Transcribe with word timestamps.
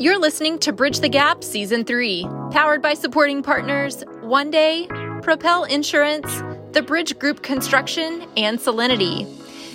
You're 0.00 0.18
listening 0.18 0.58
to 0.60 0.72
Bridge 0.72 1.00
the 1.00 1.10
Gap 1.10 1.44
Season 1.44 1.84
3, 1.84 2.26
powered 2.52 2.80
by 2.80 2.94
supporting 2.94 3.42
partners 3.42 4.02
One 4.22 4.50
Day, 4.50 4.86
Propel 5.20 5.64
Insurance, 5.64 6.42
The 6.72 6.80
Bridge 6.80 7.18
Group 7.18 7.42
Construction, 7.42 8.26
and 8.34 8.58
Solinity. 8.58 9.26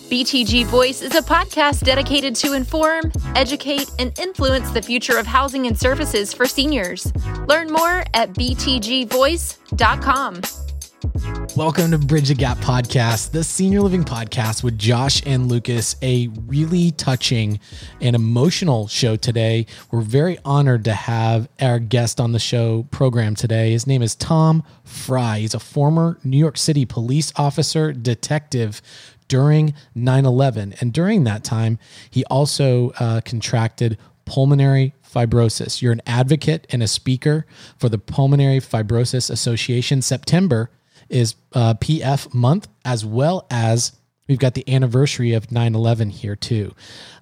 BTG 0.10 0.66
Voice 0.66 1.04
is 1.04 1.14
a 1.14 1.22
podcast 1.22 1.84
dedicated 1.84 2.36
to 2.38 2.54
inform, 2.54 3.12
educate, 3.36 3.92
and 4.00 4.18
influence 4.18 4.72
the 4.72 4.82
future 4.82 5.20
of 5.20 5.28
housing 5.28 5.68
and 5.68 5.78
services 5.78 6.34
for 6.34 6.48
seniors. 6.48 7.14
Learn 7.48 7.72
more 7.72 8.04
at 8.16 8.34
btgvoice.com. 8.34 10.65
Welcome 11.56 11.92
to 11.92 11.98
Bridge 11.98 12.30
the 12.30 12.36
Gap 12.36 12.58
podcast, 12.60 13.32
the 13.32 13.44
senior 13.44 13.82
living 13.82 14.04
podcast 14.04 14.64
with 14.64 14.78
Josh 14.78 15.22
and 15.26 15.48
Lucas. 15.48 15.96
A 16.02 16.28
really 16.48 16.92
touching 16.92 17.60
and 18.00 18.16
emotional 18.16 18.88
show 18.88 19.16
today. 19.16 19.66
We're 19.92 20.02
very 20.02 20.38
honored 20.46 20.86
to 20.86 20.94
have 20.94 21.50
our 21.60 21.80
guest 21.80 22.20
on 22.20 22.32
the 22.32 22.40
show 22.40 22.84
program 22.92 23.36
today. 23.36 23.72
His 23.72 23.86
name 23.86 24.02
is 24.02 24.16
Tom 24.16 24.64
Frey. 24.84 25.42
He's 25.42 25.54
a 25.54 25.60
former 25.60 26.18
New 26.24 26.38
York 26.38 26.58
City 26.58 26.86
police 26.86 27.34
officer, 27.36 27.92
detective 27.92 28.82
during 29.28 29.74
9 29.96 30.26
11. 30.26 30.76
And 30.80 30.94
during 30.94 31.26
that 31.26 31.44
time, 31.44 31.78
he 32.10 32.24
also 32.26 32.92
uh, 33.00 33.22
contracted 33.26 33.98
pulmonary 34.26 34.94
fibrosis. 35.04 35.82
You're 35.82 35.94
an 35.94 36.02
advocate 36.06 36.68
and 36.70 36.82
a 36.84 36.88
speaker 36.88 37.46
for 37.78 37.90
the 37.90 37.98
Pulmonary 37.98 38.60
Fibrosis 38.60 39.30
Association. 39.30 40.02
September 40.02 40.70
is 41.10 41.36
uh, 41.54 41.74
PF 41.76 42.34
month, 42.34 42.68
as 42.84 43.06
well 43.06 43.46
as 43.50 43.94
we've 44.28 44.40
got 44.40 44.54
the 44.54 44.68
anniversary 44.74 45.34
of 45.34 45.52
9 45.52 45.76
11 45.76 46.10
here, 46.10 46.36
too. 46.36 46.74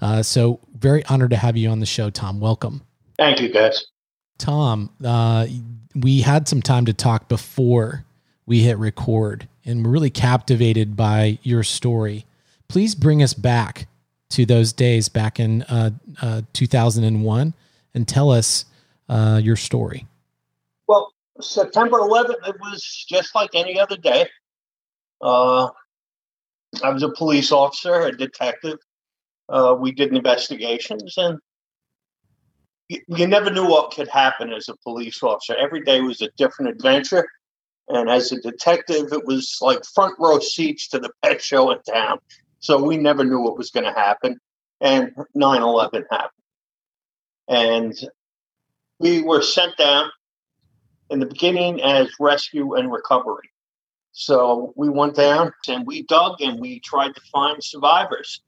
Uh, 0.01 0.23
so, 0.23 0.59
very 0.77 1.05
honored 1.05 1.31
to 1.31 1.37
have 1.37 1.55
you 1.57 1.69
on 1.69 1.79
the 1.79 1.85
show, 1.85 2.09
Tom. 2.09 2.39
Welcome. 2.39 2.81
Thank 3.17 3.39
you, 3.39 3.51
guys. 3.51 3.85
Tom, 4.37 4.89
uh, 5.03 5.47
we 5.95 6.21
had 6.21 6.47
some 6.47 6.61
time 6.61 6.85
to 6.85 6.93
talk 6.93 7.29
before 7.29 8.03
we 8.45 8.61
hit 8.61 8.77
record, 8.77 9.47
and 9.65 9.85
we're 9.85 9.91
really 9.91 10.09
captivated 10.09 10.95
by 10.95 11.39
your 11.43 11.63
story. 11.63 12.25
Please 12.67 12.95
bring 12.95 13.21
us 13.21 13.33
back 13.33 13.87
to 14.29 14.45
those 14.45 14.73
days 14.73 15.09
back 15.09 15.39
in 15.39 15.61
uh, 15.63 15.91
uh, 16.21 16.41
2001 16.53 17.53
and 17.93 18.07
tell 18.07 18.31
us 18.31 18.65
uh, 19.07 19.39
your 19.41 19.55
story. 19.55 20.07
Well, 20.87 21.13
September 21.41 21.99
11th, 21.99 22.47
it 22.47 22.59
was 22.59 23.05
just 23.09 23.33
like 23.35 23.51
any 23.53 23.79
other 23.79 23.97
day. 23.97 24.27
Uh, 25.21 25.69
I 26.83 26.89
was 26.89 27.03
a 27.03 27.09
police 27.09 27.51
officer, 27.51 28.01
a 28.01 28.15
detective. 28.15 28.77
Uh, 29.49 29.75
we 29.79 29.91
did 29.91 30.15
investigations, 30.15 31.15
and 31.17 31.39
you, 32.89 33.01
you 33.07 33.27
never 33.27 33.49
knew 33.49 33.67
what 33.67 33.91
could 33.91 34.07
happen 34.07 34.51
as 34.53 34.69
a 34.69 34.75
police 34.83 35.21
officer. 35.23 35.55
Every 35.55 35.81
day 35.81 36.01
was 36.01 36.21
a 36.21 36.29
different 36.37 36.71
adventure. 36.71 37.25
And 37.89 38.09
as 38.09 38.31
a 38.31 38.39
detective, 38.39 39.11
it 39.11 39.25
was 39.25 39.57
like 39.61 39.83
front 39.93 40.15
row 40.19 40.39
seats 40.39 40.87
to 40.89 40.99
the 40.99 41.11
pet 41.21 41.41
show 41.41 41.71
in 41.71 41.81
town. 41.83 42.19
So 42.59 42.81
we 42.81 42.97
never 42.97 43.25
knew 43.25 43.41
what 43.41 43.57
was 43.57 43.71
going 43.71 43.85
to 43.85 43.91
happen. 43.91 44.39
And 44.79 45.11
9 45.35 45.61
11 45.61 46.05
happened. 46.09 46.29
And 47.49 47.93
we 48.99 49.21
were 49.21 49.41
sent 49.41 49.75
down 49.77 50.09
in 51.09 51.19
the 51.19 51.25
beginning 51.25 51.81
as 51.81 52.09
rescue 52.19 52.75
and 52.75 52.91
recovery. 52.91 53.49
So 54.13 54.73
we 54.75 54.89
went 54.89 55.15
down 55.15 55.51
and 55.67 55.85
we 55.85 56.03
dug 56.03 56.41
and 56.41 56.59
we 56.59 56.79
tried 56.79 57.15
to 57.15 57.21
find 57.31 57.63
survivors. 57.63 58.41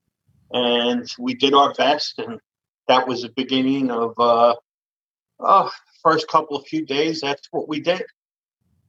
And 0.51 1.07
we 1.17 1.33
did 1.33 1.53
our 1.53 1.73
best. 1.73 2.19
And 2.19 2.39
that 2.87 3.07
was 3.07 3.23
the 3.23 3.29
beginning 3.35 3.89
of 3.89 4.13
uh, 4.19 4.55
oh, 5.39 5.71
first 6.03 6.27
couple 6.27 6.55
of 6.55 6.67
few 6.67 6.85
days. 6.85 7.21
That's 7.21 7.47
what 7.51 7.67
we 7.67 7.79
did. 7.79 8.03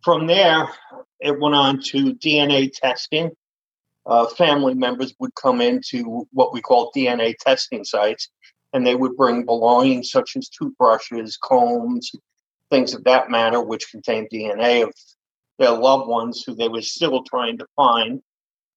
From 0.05 0.27
there, 0.27 0.69
it 1.19 1.41
went 1.41 1.55
on 1.55 1.81
to 1.87 2.15
DNA 2.15 2.71
testing. 2.73 3.31
Uh, 4.05 4.27
family 4.27 4.75
members 4.75 5.15
would 5.19 5.35
come 5.35 5.61
into 5.61 6.29
what 6.33 6.53
we 6.53 6.61
call 6.61 6.93
DNA 6.95 7.35
testing 7.37 7.85
sites, 7.85 8.29
and 8.73 8.87
they 8.87 8.95
would 8.95 9.17
bring 9.17 9.45
belongings 9.45 10.13
such 10.13 10.37
as 10.37 10.49
toothbrushes, 10.49 11.37
combs, 11.43 12.13
things 12.71 12.95
of 12.95 13.05
that 13.05 13.31
matter, 13.31 13.61
which 13.61 13.91
contained 13.91 14.29
DNA 14.33 14.83
of 14.83 14.93
their 15.59 15.73
loved 15.73 16.09
ones 16.09 16.43
who 16.43 16.55
they 16.55 16.69
were 16.69 16.83
still 16.83 17.23
trying 17.23 17.59
to 17.59 17.67
find. 17.77 18.23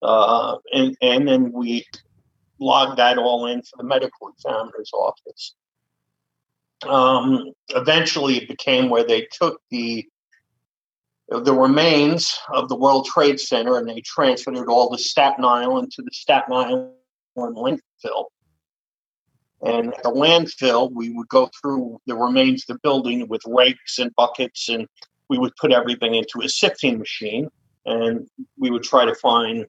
Uh, 0.02 0.58
and, 0.74 0.96
and 1.02 1.28
then 1.28 1.52
we 1.52 1.86
logged 2.60 2.98
that 2.98 3.18
all 3.18 3.46
in 3.48 3.62
for 3.62 3.78
the 3.78 3.84
medical 3.84 4.30
examiner's 4.30 4.92
office. 4.94 5.56
Um, 6.88 7.52
eventually, 7.70 8.38
it 8.38 8.48
became 8.48 8.90
where 8.90 9.04
they 9.04 9.28
took 9.32 9.62
the 9.70 10.08
the 11.30 11.54
remains 11.54 12.40
of 12.52 12.70
the 12.70 12.76
World 12.76 13.06
Trade 13.06 13.40
Center 13.40 13.78
and 13.78 13.88
they 13.88 14.02
transferred 14.02 14.68
all 14.68 14.90
to 14.90 14.98
Staten 14.98 15.46
Island 15.46 15.92
to 15.92 16.02
the 16.02 16.10
Staten 16.12 16.52
Island 16.52 16.92
landfill. 17.38 18.26
And 19.62 19.94
at 19.94 20.04
the 20.04 20.12
landfill, 20.12 20.92
we 20.94 21.10
would 21.10 21.28
go 21.28 21.50
through 21.60 22.00
the 22.06 22.16
remains 22.16 22.64
of 22.64 22.76
the 22.76 22.80
building 22.82 23.28
with 23.28 23.42
rakes 23.46 24.00
and 24.00 24.16
buckets, 24.16 24.70
and 24.70 24.88
we 25.30 25.38
would 25.38 25.56
put 25.58 25.72
everything 25.72 26.16
into 26.16 26.42
a 26.42 26.50
sifting 26.50 26.98
machine, 26.98 27.50
and 27.86 28.28
we 28.58 28.72
would 28.72 28.84
try 28.84 29.06
to 29.06 29.16
find 29.16 29.66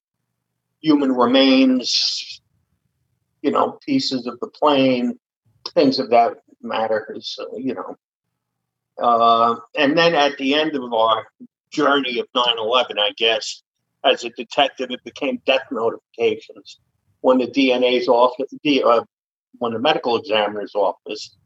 human 0.80 1.12
remains, 1.12 2.40
you 3.42 3.50
know, 3.50 3.78
pieces 3.84 4.26
of 4.26 4.38
the 4.40 4.48
plane, 4.48 5.18
things 5.74 5.98
of 5.98 6.10
that 6.10 6.38
matter. 6.62 7.16
So, 7.20 7.56
you 7.56 7.74
know, 7.74 7.96
uh, 9.00 9.56
and 9.76 9.96
then 9.96 10.14
at 10.14 10.36
the 10.38 10.54
end 10.54 10.76
of 10.76 10.92
our 10.92 11.26
journey 11.70 12.18
of 12.18 12.26
9 12.34 12.58
11, 12.58 12.98
I 12.98 13.10
guess, 13.16 13.62
as 14.04 14.24
a 14.24 14.30
detective, 14.30 14.90
it 14.90 15.02
became 15.04 15.40
death 15.46 15.66
notifications. 15.70 16.78
When 17.20 17.38
the 17.38 17.46
DNA's 17.46 18.08
off, 18.08 18.32
the, 18.62 18.82
uh, 18.82 19.04
when 19.58 19.72
the 19.72 19.78
medical 19.78 20.16
examiner's 20.16 20.74
office 20.74 21.36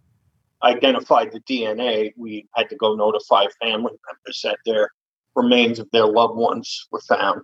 identified 0.63 1.33
the 1.33 1.41
DNA, 1.41 2.13
we 2.17 2.49
had 2.55 2.69
to 2.71 2.77
go 2.77 2.95
notify 2.95 3.47
family 3.61 3.93
members 4.07 4.41
that 4.45 4.59
their 4.65 4.91
remains 5.35 5.79
of 5.79 5.91
their 5.91 6.07
loved 6.07 6.37
ones 6.37 6.87
were 6.91 7.01
found. 7.01 7.43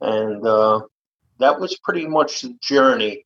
And 0.00 0.44
uh, 0.46 0.80
that 1.38 1.60
was 1.60 1.78
pretty 1.78 2.06
much 2.06 2.42
the 2.42 2.56
journey 2.62 3.24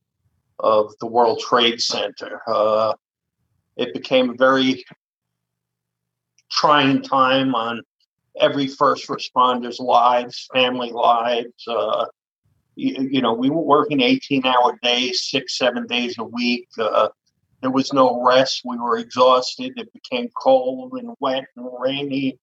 of 0.59 0.93
the 0.99 1.07
World 1.07 1.39
Trade 1.39 1.81
Center. 1.81 2.41
Uh, 2.47 2.93
it 3.75 3.93
became 3.93 4.31
a 4.31 4.33
very 4.33 4.83
trying 6.51 7.01
time 7.01 7.55
on 7.55 7.81
every 8.39 8.67
first 8.67 9.09
responder's 9.09 9.79
lives, 9.79 10.47
family 10.53 10.91
lives. 10.91 11.67
Uh, 11.67 12.05
you, 12.77 13.09
you, 13.11 13.21
know, 13.21 13.33
we 13.33 13.49
were 13.49 13.61
working 13.61 14.01
18 14.01 14.45
hour 14.45 14.77
days, 14.81 15.23
six, 15.23 15.57
seven 15.57 15.87
days 15.87 16.17
a 16.19 16.23
week. 16.23 16.67
Uh, 16.77 17.09
there 17.61 17.71
was 17.71 17.91
no 17.91 18.23
rest. 18.23 18.61
We 18.63 18.77
were 18.77 18.97
exhausted. 18.97 19.73
It 19.77 19.91
became 19.93 20.29
cold 20.41 20.93
and 20.93 21.15
wet 21.19 21.45
and 21.55 21.67
rainy 21.79 22.39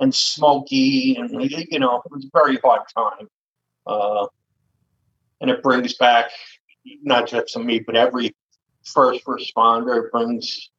and 0.00 0.14
smoky. 0.14 1.16
And, 1.16 1.30
you 1.50 1.78
know, 1.78 2.02
it 2.04 2.10
was 2.10 2.24
a 2.24 2.30
very 2.32 2.56
hard 2.56 2.82
time. 2.96 3.28
Uh, 3.86 4.26
and 5.40 5.50
it 5.50 5.62
brings 5.62 5.94
back 5.94 6.30
not 7.02 7.28
just 7.28 7.52
to 7.52 7.60
me, 7.60 7.80
but 7.80 7.94
every 7.94 8.34
first 8.84 9.24
responder. 9.26 10.06
It 10.06 10.12
brings 10.12 10.70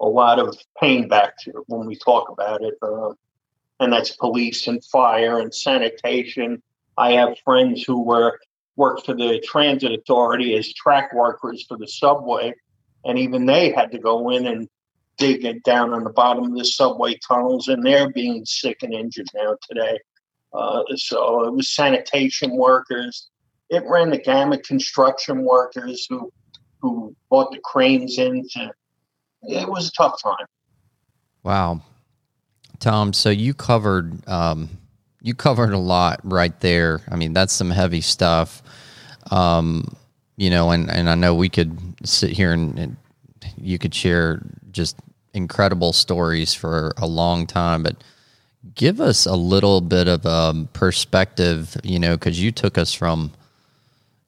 a 0.00 0.06
lot 0.06 0.38
of 0.38 0.58
pain 0.78 1.08
back 1.08 1.38
to 1.38 1.64
when 1.68 1.86
we 1.86 1.96
talk 1.96 2.28
about 2.28 2.62
it. 2.62 2.74
Uh, 2.82 3.12
and 3.80 3.92
that's 3.92 4.14
police 4.16 4.66
and 4.68 4.84
fire 4.84 5.38
and 5.38 5.54
sanitation. 5.54 6.62
I 6.96 7.12
have 7.12 7.38
friends 7.44 7.82
who 7.82 8.02
were 8.02 8.38
worked 8.76 9.06
for 9.06 9.14
the 9.14 9.40
transit 9.46 9.92
authority 9.92 10.54
as 10.54 10.72
track 10.72 11.12
workers 11.12 11.64
for 11.68 11.76
the 11.76 11.88
subway, 11.88 12.54
and 13.04 13.18
even 13.18 13.46
they 13.46 13.72
had 13.72 13.90
to 13.92 13.98
go 13.98 14.30
in 14.30 14.46
and 14.46 14.68
dig 15.18 15.44
it 15.44 15.62
down 15.62 15.92
on 15.92 16.04
the 16.04 16.10
bottom 16.10 16.44
of 16.44 16.56
the 16.56 16.64
subway 16.64 17.18
tunnels, 17.26 17.68
and 17.68 17.84
they're 17.84 18.10
being 18.10 18.44
sick 18.44 18.82
and 18.82 18.94
injured 18.94 19.26
now 19.34 19.56
today. 19.68 19.98
Uh, 20.52 20.82
so 20.96 21.44
it 21.44 21.54
was 21.54 21.74
sanitation 21.74 22.56
workers. 22.56 23.28
It 23.70 23.84
ran 23.86 24.10
the 24.10 24.18
gamut 24.18 24.66
construction 24.66 25.44
workers 25.44 26.06
who 26.08 26.32
who 26.80 27.14
bought 27.30 27.52
the 27.52 27.60
cranes 27.62 28.18
in 28.18 28.46
to 28.50 28.72
it 29.42 29.68
was 29.68 29.88
a 29.88 29.92
tough 29.92 30.20
time. 30.22 30.46
Wow, 31.42 31.82
Tom. 32.78 33.12
So 33.12 33.30
you 33.30 33.54
covered 33.54 34.26
um, 34.28 34.68
you 35.22 35.34
covered 35.34 35.72
a 35.72 35.78
lot 35.78 36.20
right 36.24 36.58
there. 36.60 37.00
I 37.10 37.16
mean, 37.16 37.32
that's 37.32 37.52
some 37.52 37.70
heavy 37.70 38.00
stuff. 38.00 38.62
Um, 39.30 39.96
you 40.36 40.50
know, 40.50 40.70
and 40.70 40.90
and 40.90 41.08
I 41.08 41.14
know 41.14 41.34
we 41.34 41.48
could 41.48 41.78
sit 42.04 42.30
here 42.30 42.52
and, 42.52 42.78
and 42.78 42.96
you 43.56 43.78
could 43.78 43.94
share 43.94 44.42
just 44.72 44.96
incredible 45.32 45.92
stories 45.92 46.52
for 46.52 46.92
a 46.98 47.06
long 47.06 47.46
time, 47.46 47.84
but 47.84 48.02
give 48.74 49.00
us 49.00 49.26
a 49.26 49.36
little 49.36 49.80
bit 49.80 50.08
of 50.08 50.26
a 50.26 50.28
um, 50.28 50.68
perspective. 50.72 51.76
You 51.84 52.00
know, 52.00 52.16
because 52.16 52.42
you 52.42 52.50
took 52.50 52.76
us 52.76 52.92
from 52.92 53.32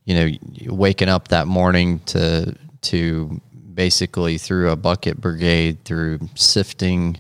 you 0.05 0.15
know 0.15 0.73
waking 0.73 1.09
up 1.09 1.29
that 1.29 1.49
morning 1.49 1.99
to 2.07 2.55
to 2.83 3.41
basically 3.75 4.39
through 4.39 4.71
a 4.71 4.77
bucket 4.77 5.21
brigade, 5.21 5.85
through 5.85 6.21
sifting, 6.37 7.17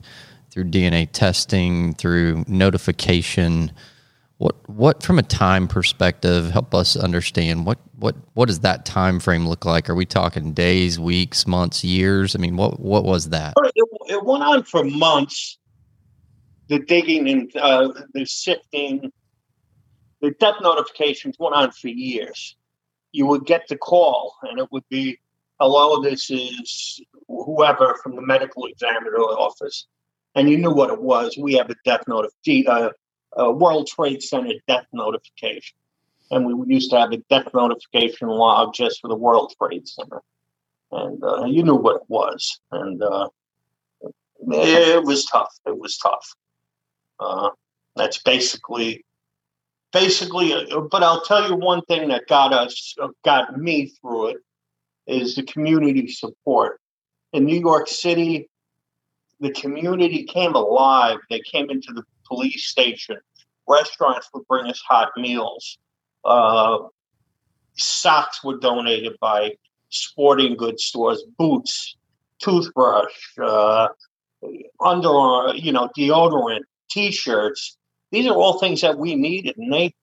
through 0.54 0.64
DNA 0.64 1.08
testing, 1.10 1.94
through 1.94 2.44
notification. 2.46 3.72
What 4.38 4.54
what 4.70 5.02
from 5.02 5.18
a 5.18 5.22
time 5.24 5.66
perspective 5.66 6.52
help 6.52 6.76
us 6.76 6.96
understand 6.96 7.66
what 7.66 7.78
what 7.98 8.14
what 8.34 8.46
does 8.46 8.60
that 8.60 8.86
time 8.86 9.18
frame 9.18 9.48
look 9.48 9.64
like? 9.64 9.90
Are 9.90 9.96
we 9.96 10.06
talking 10.06 10.52
days, 10.52 10.98
weeks, 10.98 11.48
months, 11.48 11.82
years? 11.82 12.36
I 12.36 12.38
mean, 12.38 12.56
what 12.56 12.78
what 12.78 13.04
was 13.04 13.30
that? 13.30 13.54
It, 13.74 13.84
it 14.06 14.24
went 14.24 14.44
on 14.44 14.62
for 14.62 14.84
months. 14.84 15.58
The 16.68 16.78
digging 16.78 17.28
and 17.28 17.56
uh, 17.56 17.92
the 18.14 18.24
sifting, 18.24 19.12
the 20.22 20.30
death 20.38 20.56
notifications 20.62 21.34
went 21.38 21.56
on 21.56 21.72
for 21.72 21.88
years. 21.88 22.56
You 23.10 23.26
would 23.26 23.44
get 23.44 23.66
the 23.68 23.76
call, 23.76 24.36
and 24.42 24.60
it 24.60 24.70
would 24.70 24.88
be, 24.88 25.18
"Hello, 25.58 26.00
this 26.00 26.30
is 26.30 27.00
whoever 27.26 27.96
from 28.02 28.14
the 28.14 28.22
medical 28.22 28.66
examiner 28.66 29.16
office," 29.16 29.86
and 30.34 30.48
you 30.48 30.58
knew 30.58 30.72
what 30.72 30.90
it 30.90 31.00
was. 31.00 31.36
We 31.38 31.54
have 31.54 31.70
a 31.70 31.76
death 31.84 32.02
notification, 32.08 32.70
uh, 32.70 32.90
a 33.36 33.52
World 33.52 33.86
Trade 33.86 34.22
Center 34.22 34.54
death 34.66 34.86
notification, 34.92 35.76
and 36.30 36.46
we 36.46 36.74
used 36.74 36.90
to 36.90 36.98
have 36.98 37.12
a 37.12 37.18
death 37.30 37.48
notification 37.54 38.28
log 38.28 38.74
just 38.74 39.00
for 39.00 39.08
the 39.08 39.16
World 39.16 39.52
Trade 39.60 39.86
Center, 39.86 40.22
and 40.92 41.22
uh, 41.22 41.44
you 41.44 41.62
knew 41.62 41.76
what 41.76 41.96
it 41.96 42.08
was, 42.08 42.60
and 42.70 43.02
uh, 43.02 43.28
it 44.40 45.04
was 45.04 45.24
tough. 45.26 45.54
It 45.66 45.78
was 45.78 45.96
tough. 45.98 46.34
Uh, 47.20 47.50
that's 47.96 48.18
basically, 48.22 49.04
basically. 49.92 50.52
Uh, 50.52 50.80
but 50.80 51.02
I'll 51.02 51.22
tell 51.22 51.48
you 51.48 51.56
one 51.56 51.82
thing 51.82 52.08
that 52.08 52.26
got 52.26 52.52
us, 52.52 52.94
uh, 53.00 53.08
got 53.24 53.56
me 53.56 53.86
through 53.86 54.28
it, 54.28 54.36
is 55.06 55.36
the 55.36 55.42
community 55.42 56.08
support. 56.08 56.80
In 57.32 57.44
New 57.44 57.58
York 57.58 57.88
City, 57.88 58.48
the 59.40 59.50
community 59.52 60.24
came 60.24 60.54
alive. 60.54 61.18
They 61.30 61.40
came 61.40 61.70
into 61.70 61.92
the 61.92 62.02
police 62.26 62.66
station. 62.66 63.16
Restaurants 63.68 64.28
would 64.34 64.46
bring 64.48 64.66
us 64.66 64.82
hot 64.86 65.10
meals. 65.16 65.78
Uh, 66.24 66.78
socks 67.76 68.42
were 68.44 68.58
donated 68.58 69.14
by 69.20 69.54
sporting 69.88 70.56
goods 70.56 70.84
stores, 70.84 71.22
boots, 71.38 71.96
toothbrush, 72.38 73.12
uh, 73.42 73.88
under, 74.80 75.54
you 75.56 75.72
know, 75.72 75.90
deodorant, 75.96 76.62
T-shirts. 76.90 77.76
These 78.10 78.26
are 78.26 78.34
all 78.34 78.58
things 78.58 78.82
that 78.82 78.98
we 78.98 79.16
needed, 79.16 79.56
and 79.58 79.72
they, 79.72 79.94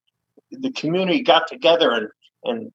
the 0.52 0.72
community, 0.72 1.22
got 1.22 1.48
together 1.48 1.92
and 1.92 2.08
and 2.44 2.74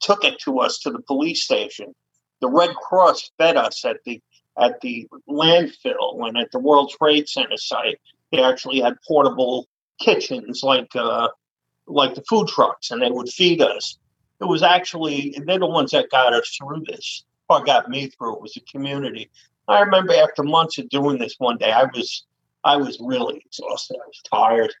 took 0.00 0.24
it 0.24 0.38
to 0.40 0.60
us 0.60 0.78
to 0.80 0.90
the 0.90 1.00
police 1.00 1.42
station. 1.42 1.94
The 2.40 2.48
Red 2.48 2.74
Cross 2.74 3.30
fed 3.38 3.56
us 3.56 3.84
at 3.84 3.98
the 4.04 4.20
at 4.58 4.80
the 4.80 5.08
landfill 5.28 6.26
and 6.26 6.38
at 6.38 6.50
the 6.52 6.58
World 6.58 6.92
Trade 6.96 7.28
Center 7.28 7.56
site. 7.56 8.00
They 8.32 8.42
actually 8.42 8.80
had 8.80 8.96
portable 9.06 9.68
kitchens 10.00 10.62
like 10.62 10.94
uh, 10.94 11.28
like 11.86 12.14
the 12.14 12.24
food 12.28 12.48
trucks, 12.48 12.90
and 12.90 13.00
they 13.00 13.10
would 13.10 13.28
feed 13.28 13.62
us. 13.62 13.98
It 14.40 14.46
was 14.46 14.62
actually 14.62 15.36
they're 15.46 15.58
the 15.58 15.66
ones 15.66 15.92
that 15.92 16.10
got 16.10 16.32
us 16.34 16.56
through 16.56 16.84
this, 16.86 17.24
or 17.48 17.64
got 17.64 17.88
me 17.88 18.08
through. 18.08 18.36
It 18.36 18.42
was 18.42 18.54
the 18.54 18.62
community. 18.70 19.30
I 19.68 19.80
remember 19.80 20.12
after 20.14 20.42
months 20.42 20.78
of 20.78 20.88
doing 20.88 21.18
this 21.18 21.36
one 21.38 21.58
day, 21.58 21.72
I 21.72 21.84
was 21.84 22.24
I 22.64 22.76
was 22.76 22.98
really 23.00 23.42
exhausted. 23.44 23.96
I 24.02 24.06
was 24.06 24.22
tired. 24.30 24.74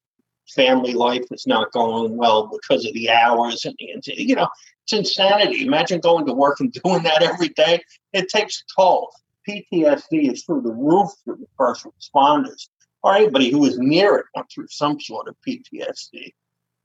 Family 0.54 0.92
life 0.92 1.24
was 1.30 1.46
not 1.46 1.72
going 1.72 2.16
well 2.16 2.48
because 2.48 2.84
of 2.84 2.92
the 2.92 3.08
hours 3.10 3.64
and 3.64 3.74
the 3.78 4.14
you 4.16 4.34
know 4.34 4.48
it's 4.84 4.92
insanity. 4.92 5.64
Imagine 5.66 6.00
going 6.00 6.26
to 6.26 6.34
work 6.34 6.60
and 6.60 6.72
doing 6.84 7.02
that 7.04 7.22
every 7.22 7.48
day. 7.48 7.82
It 8.12 8.28
takes 8.28 8.62
a 8.62 8.80
toll. 8.80 9.10
PTSD 9.48 10.32
is 10.32 10.44
through 10.44 10.62
the 10.62 10.72
roof 10.72 11.10
for 11.24 11.36
the 11.36 11.46
first 11.56 11.86
responders 11.86 12.68
or 13.02 13.14
anybody 13.14 13.50
who 13.50 13.58
was 13.58 13.78
near 13.78 14.16
it 14.16 14.26
went 14.34 14.50
through 14.50 14.68
some 14.68 14.98
sort 15.00 15.28
of 15.28 15.36
PTSD. 15.46 16.32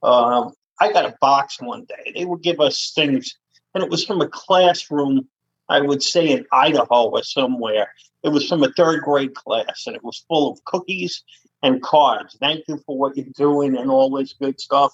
Um, 0.02 0.52
I 0.80 0.92
got 0.92 1.06
a 1.06 1.16
box 1.20 1.60
one 1.60 1.84
day. 1.84 2.12
They 2.14 2.24
would 2.24 2.42
give 2.42 2.60
us 2.60 2.92
things, 2.94 3.34
and 3.74 3.82
it 3.82 3.90
was 3.90 4.04
from 4.04 4.20
a 4.20 4.28
classroom 4.28 5.28
I 5.70 5.80
would 5.80 6.02
say 6.02 6.32
in 6.32 6.44
Idaho 6.52 7.10
or 7.10 7.22
somewhere. 7.22 7.92
It 8.24 8.30
was 8.30 8.48
from 8.48 8.64
a 8.64 8.72
third 8.72 9.02
grade 9.02 9.34
class, 9.34 9.84
and 9.86 9.94
it 9.94 10.04
was 10.04 10.24
full 10.28 10.52
of 10.52 10.62
cookies 10.64 11.22
and 11.62 11.80
cards. 11.80 12.36
Thank 12.40 12.64
you 12.68 12.78
for 12.84 12.98
what 12.98 13.16
you're 13.16 13.26
doing 13.36 13.76
and 13.76 13.88
all 13.88 14.10
this 14.10 14.34
good 14.34 14.60
stuff. 14.60 14.92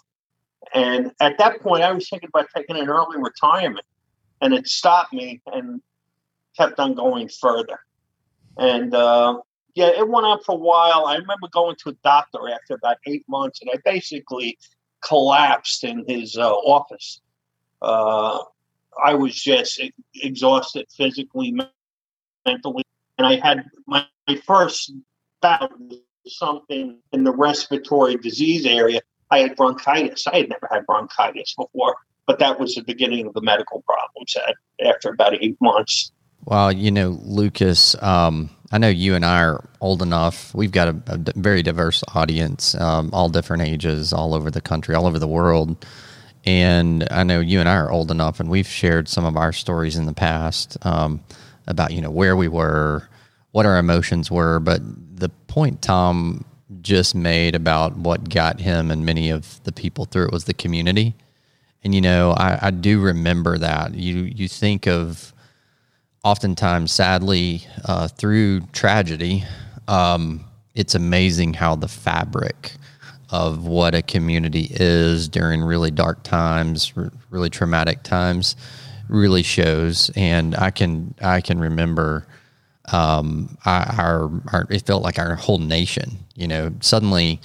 And 0.75 1.13
at 1.21 1.39
that 1.39 1.61
point, 1.63 1.83
I 1.83 1.93
was 1.93 2.09
thinking 2.09 2.29
about 2.29 2.49
taking 2.55 2.77
an 2.77 2.89
early 2.89 3.19
retirement, 3.19 3.87
and 4.43 4.53
it 4.53 4.69
stopped 4.69 5.13
me 5.15 5.41
and 5.47 5.81
kept 6.57 6.79
on 6.79 6.95
going 6.95 7.29
further. 7.29 7.81
And 8.59 8.95
uh, 8.95 9.41
yeah, 9.75 9.89
it 9.89 10.09
went 10.09 10.27
on 10.27 10.43
for 10.43 10.53
a 10.53 10.59
while. 10.59 11.07
I 11.07 11.17
remember 11.17 11.49
going 11.53 11.77
to 11.85 11.91
a 11.91 11.97
doctor 12.03 12.49
after 12.49 12.75
about 12.75 12.97
eight 13.07 13.25
months, 13.29 13.61
and 13.61 13.71
I 13.73 13.79
basically 13.85 14.59
collapsed 15.05 15.85
in 15.85 16.05
his 16.09 16.37
uh, 16.37 16.51
office. 16.51 17.21
Uh, 17.83 18.39
I 19.05 19.15
was 19.15 19.35
just 19.35 19.81
exhausted 20.15 20.87
physically, 20.97 21.55
mentally, 22.47 22.85
and 23.19 23.27
I 23.27 23.37
had 23.37 23.65
my 23.87 24.07
first 24.47 24.93
bout 25.43 25.73
something 26.27 26.99
in 27.13 27.25
the 27.25 27.33
respiratory 27.33 28.17
disease 28.17 28.67
area. 28.67 29.01
I 29.31 29.41
had 29.41 29.57
bronchitis. 29.57 30.27
I 30.27 30.39
had 30.39 30.49
never 30.49 30.69
had 30.71 30.87
bronchitis 30.87 31.55
before, 31.55 31.97
but 32.27 32.39
that 32.39 32.59
was 32.59 32.75
the 32.75 32.83
beginning 32.83 33.27
of 33.27 33.35
the 33.35 33.43
medical 33.43 33.83
problems 33.83 34.37
after 34.85 35.11
about 35.11 35.35
eight 35.43 35.57
months. 35.61 36.13
Well, 36.47 36.71
you 36.71 36.93
know, 36.93 37.19
Lucas, 37.25 38.01
um, 38.01 38.51
I 38.71 38.79
know 38.79 38.89
you 38.89 39.17
and 39.17 39.25
I 39.25 39.43
are 39.43 39.69
old 39.81 40.01
enough. 40.01 40.55
We've 40.55 40.71
got 40.71 40.89
a, 40.89 41.33
very 41.35 41.65
diverse 41.65 42.05
audience, 42.15 42.77
um, 42.77 43.11
all 43.13 43.29
different 43.29 43.65
ages, 43.65 44.13
all 44.13 44.33
over 44.33 44.49
the 44.49 44.61
country, 44.61 44.95
all 44.95 45.09
over 45.09 45.19
the 45.19 45.27
world. 45.27 45.85
And 46.45 47.09
I 47.11 47.25
know 47.25 47.41
you 47.41 47.59
and 47.59 47.69
I 47.69 47.75
are 47.75 47.91
old 47.91 48.13
enough, 48.13 48.39
and 48.39 48.49
we've 48.49 48.67
shared 48.69 49.09
some 49.09 49.25
of 49.25 49.37
our 49.37 49.53
stories 49.53 49.97
in 49.97 50.07
the 50.07 50.13
past 50.13 50.79
um, 50.87 51.21
about 51.67 51.93
you 51.93 52.01
know 52.01 52.13
where 52.13 52.37
we 52.37 52.47
were, 52.47 53.09
what 53.51 53.67
our 53.67 53.77
emotions 53.77 54.31
were. 54.31 54.61
But 54.61 54.81
the 55.19 55.31
point 55.49 55.83
Tom 55.83 56.45
just 56.81 57.17
made 57.17 57.57
about 57.57 57.97
what 57.97 58.29
got 58.29 58.61
him 58.61 58.93
and 58.93 59.05
many 59.05 59.31
of 59.31 59.61
the 59.65 59.73
people 59.73 60.05
through 60.05 60.27
it 60.27 60.33
was 60.33 60.45
the 60.45 60.55
community. 60.55 61.17
And 61.83 61.93
you 61.93 62.01
know, 62.01 62.31
I, 62.31 62.69
I 62.69 62.71
do 62.71 63.01
remember 63.01 63.59
that. 63.59 63.95
You 63.95 64.19
you 64.19 64.47
think 64.47 64.87
of 64.87 65.33
oftentimes, 66.27 66.91
sadly, 66.91 67.65
uh, 67.85 68.09
through 68.09 68.61
tragedy, 68.73 69.45
um, 69.87 70.45
it's 70.75 70.97
amazing 70.97 71.55
how 71.55 71.77
the 71.77 71.87
fabric 71.87 72.73
of 73.31 73.65
what 73.65 73.95
a 73.95 74.03
community 74.03 74.67
is 74.73 75.29
during 75.29 75.63
really 75.63 75.93
dark 75.93 76.25
times, 76.25 76.93
really 77.31 77.49
traumatic 77.49 78.03
times, 78.03 78.57
really 79.09 79.45
shows. 79.45 80.11
And 80.17 80.57
I 80.57 80.73
can 80.73 81.15
I 81.23 81.41
can 81.41 81.61
remember 81.61 82.27
um, 82.91 83.57
our, 83.65 84.29
our 84.53 84.67
it 84.69 84.85
felt 84.85 85.05
like 85.05 85.21
our 85.21 85.37
whole 85.37 85.59
nation. 85.59 86.19
You 86.35 86.49
know, 86.49 86.73
suddenly. 86.81 87.41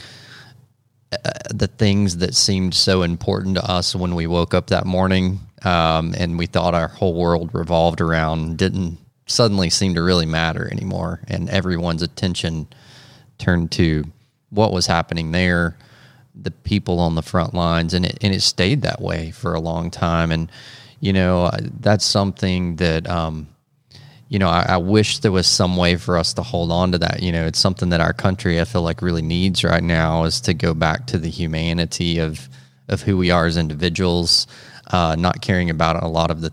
Uh, 1.26 1.30
the 1.54 1.68
things 1.68 2.16
that 2.20 2.34
seemed 2.34 2.74
so 2.74 3.02
important 3.02 3.56
to 3.56 3.64
us 3.70 3.94
when 3.94 4.16
we 4.16 4.26
woke 4.28 4.54
up 4.54 4.68
that 4.68 4.86
morning 4.86 5.42
um, 5.64 6.14
and 6.18 6.38
we 6.38 6.46
thought 6.46 6.74
our 6.74 6.88
whole 6.88 7.14
world 7.14 7.52
revolved 7.54 8.02
around 8.02 8.58
didn't 8.58 8.98
suddenly 9.28 9.70
seem 9.70 9.96
to 9.96 10.02
really 10.02 10.26
matter 10.26 10.68
anymore 10.72 11.22
and 11.28 11.50
everyone's 11.50 12.02
attention 12.02 12.68
turned 13.38 13.72
to 13.72 14.04
what 14.52 14.72
was 14.72 14.86
happening 14.86 15.32
there, 15.32 15.76
the 16.36 16.52
people 16.52 17.00
on 17.00 17.16
the 17.16 17.22
front 17.22 17.54
lines, 17.54 17.94
and 17.94 18.06
it 18.06 18.20
and 18.22 18.34
it 18.34 18.42
stayed 18.42 18.84
that 18.84 19.02
way 19.02 19.32
for 19.32 19.54
a 19.54 19.60
long 19.60 19.90
time. 19.90 20.32
And 20.32 20.52
you 21.00 21.12
know, 21.12 21.50
that's 21.80 22.06
something 22.06 22.76
that 22.76 23.10
um, 23.10 23.48
you 24.30 24.40
know 24.40 24.50
I, 24.50 24.66
I, 24.70 24.78
wish 24.78 25.20
there 25.20 25.32
was 25.32 25.48
some 25.48 25.76
way 25.76 25.96
for 25.96 26.18
us 26.18 26.34
to 26.36 26.44
hold 26.44 26.72
on 26.72 26.92
to 26.92 27.00
that. 27.00 27.24
You 27.24 27.32
know, 27.32 27.48
it's 27.48 27.60
something 27.60 27.90
that 27.90 28.02
our 28.02 28.14
country 28.14 28.62
I 28.62 28.66
feel 28.66 28.84
like 28.84 29.02
really 29.02 29.22
needs 29.22 29.64
right 29.64 29.84
now 29.84 30.26
is 30.26 30.40
to 30.42 30.54
go 30.54 30.74
back 30.74 31.08
to 31.08 31.18
the 31.18 31.30
humanity 31.30 32.20
of 32.20 32.48
of 32.88 33.02
who 33.02 33.18
we 33.18 33.32
are 33.32 33.46
as 33.46 33.58
individuals, 33.58 34.48
uh, 34.92 35.16
not 35.16 35.42
caring 35.42 35.70
about 35.70 36.02
a 36.02 36.08
lot 36.08 36.32
of 36.32 36.42
the 36.42 36.52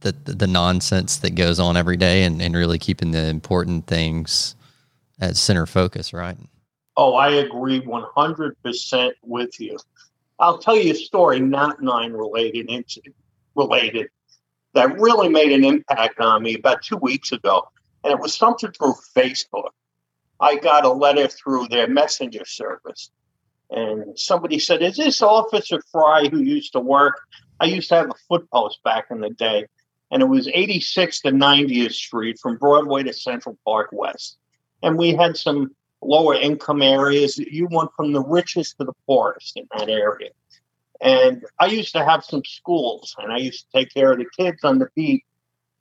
the, 0.00 0.12
the 0.24 0.46
nonsense 0.46 1.18
that 1.18 1.34
goes 1.34 1.60
on 1.60 1.76
every 1.76 1.96
day 1.96 2.24
and, 2.24 2.40
and 2.40 2.56
really 2.56 2.78
keeping 2.78 3.10
the 3.10 3.26
important 3.26 3.86
things 3.86 4.56
at 5.20 5.36
center 5.36 5.66
focus, 5.66 6.12
right? 6.12 6.38
Oh, 6.96 7.14
I 7.14 7.30
agree 7.32 7.80
100% 7.80 9.12
with 9.22 9.60
you. 9.60 9.78
I'll 10.38 10.58
tell 10.58 10.76
you 10.76 10.92
a 10.92 10.96
story, 10.96 11.38
not 11.38 11.82
nine 11.82 12.12
related, 12.12 12.70
related, 13.54 14.08
that 14.72 14.98
really 14.98 15.28
made 15.28 15.52
an 15.52 15.64
impact 15.64 16.20
on 16.20 16.42
me 16.42 16.54
about 16.54 16.82
two 16.82 16.96
weeks 16.96 17.32
ago. 17.32 17.68
And 18.02 18.12
it 18.12 18.18
was 18.18 18.34
something 18.34 18.72
through 18.72 18.94
Facebook. 19.14 19.70
I 20.40 20.56
got 20.56 20.86
a 20.86 20.92
letter 20.92 21.28
through 21.28 21.68
their 21.68 21.88
messenger 21.88 22.46
service. 22.46 23.10
And 23.68 24.18
somebody 24.18 24.58
said, 24.58 24.82
Is 24.82 24.96
this 24.96 25.20
Officer 25.20 25.80
Frey 25.92 26.28
who 26.30 26.40
used 26.40 26.72
to 26.72 26.80
work? 26.80 27.20
I 27.60 27.66
used 27.66 27.88
to 27.90 27.96
have 27.96 28.10
a 28.10 28.14
foot 28.28 28.50
post 28.50 28.82
back 28.82 29.06
in 29.10 29.20
the 29.20 29.30
day. 29.30 29.66
and 30.10 30.22
it 30.22 30.26
was 30.26 30.48
86 30.48 31.20
to 31.20 31.30
90th 31.30 31.92
Street 31.92 32.38
from 32.40 32.56
Broadway 32.56 33.04
to 33.04 33.12
Central 33.12 33.56
Park 33.64 33.90
West. 33.92 34.38
And 34.82 34.98
we 34.98 35.14
had 35.14 35.36
some 35.36 35.76
lower 36.02 36.34
income 36.34 36.82
areas. 36.82 37.38
You 37.38 37.68
went 37.70 37.90
from 37.96 38.12
the 38.12 38.22
richest 38.22 38.78
to 38.78 38.84
the 38.84 38.94
poorest 39.06 39.56
in 39.56 39.68
that 39.76 39.88
area. 39.88 40.30
And 41.00 41.44
I 41.58 41.66
used 41.66 41.92
to 41.94 42.04
have 42.04 42.24
some 42.24 42.42
schools, 42.44 43.14
and 43.18 43.32
I 43.32 43.38
used 43.38 43.66
to 43.66 43.78
take 43.78 43.94
care 43.94 44.12
of 44.12 44.18
the 44.18 44.26
kids 44.36 44.64
on 44.64 44.78
the 44.78 44.88
beat. 44.94 45.24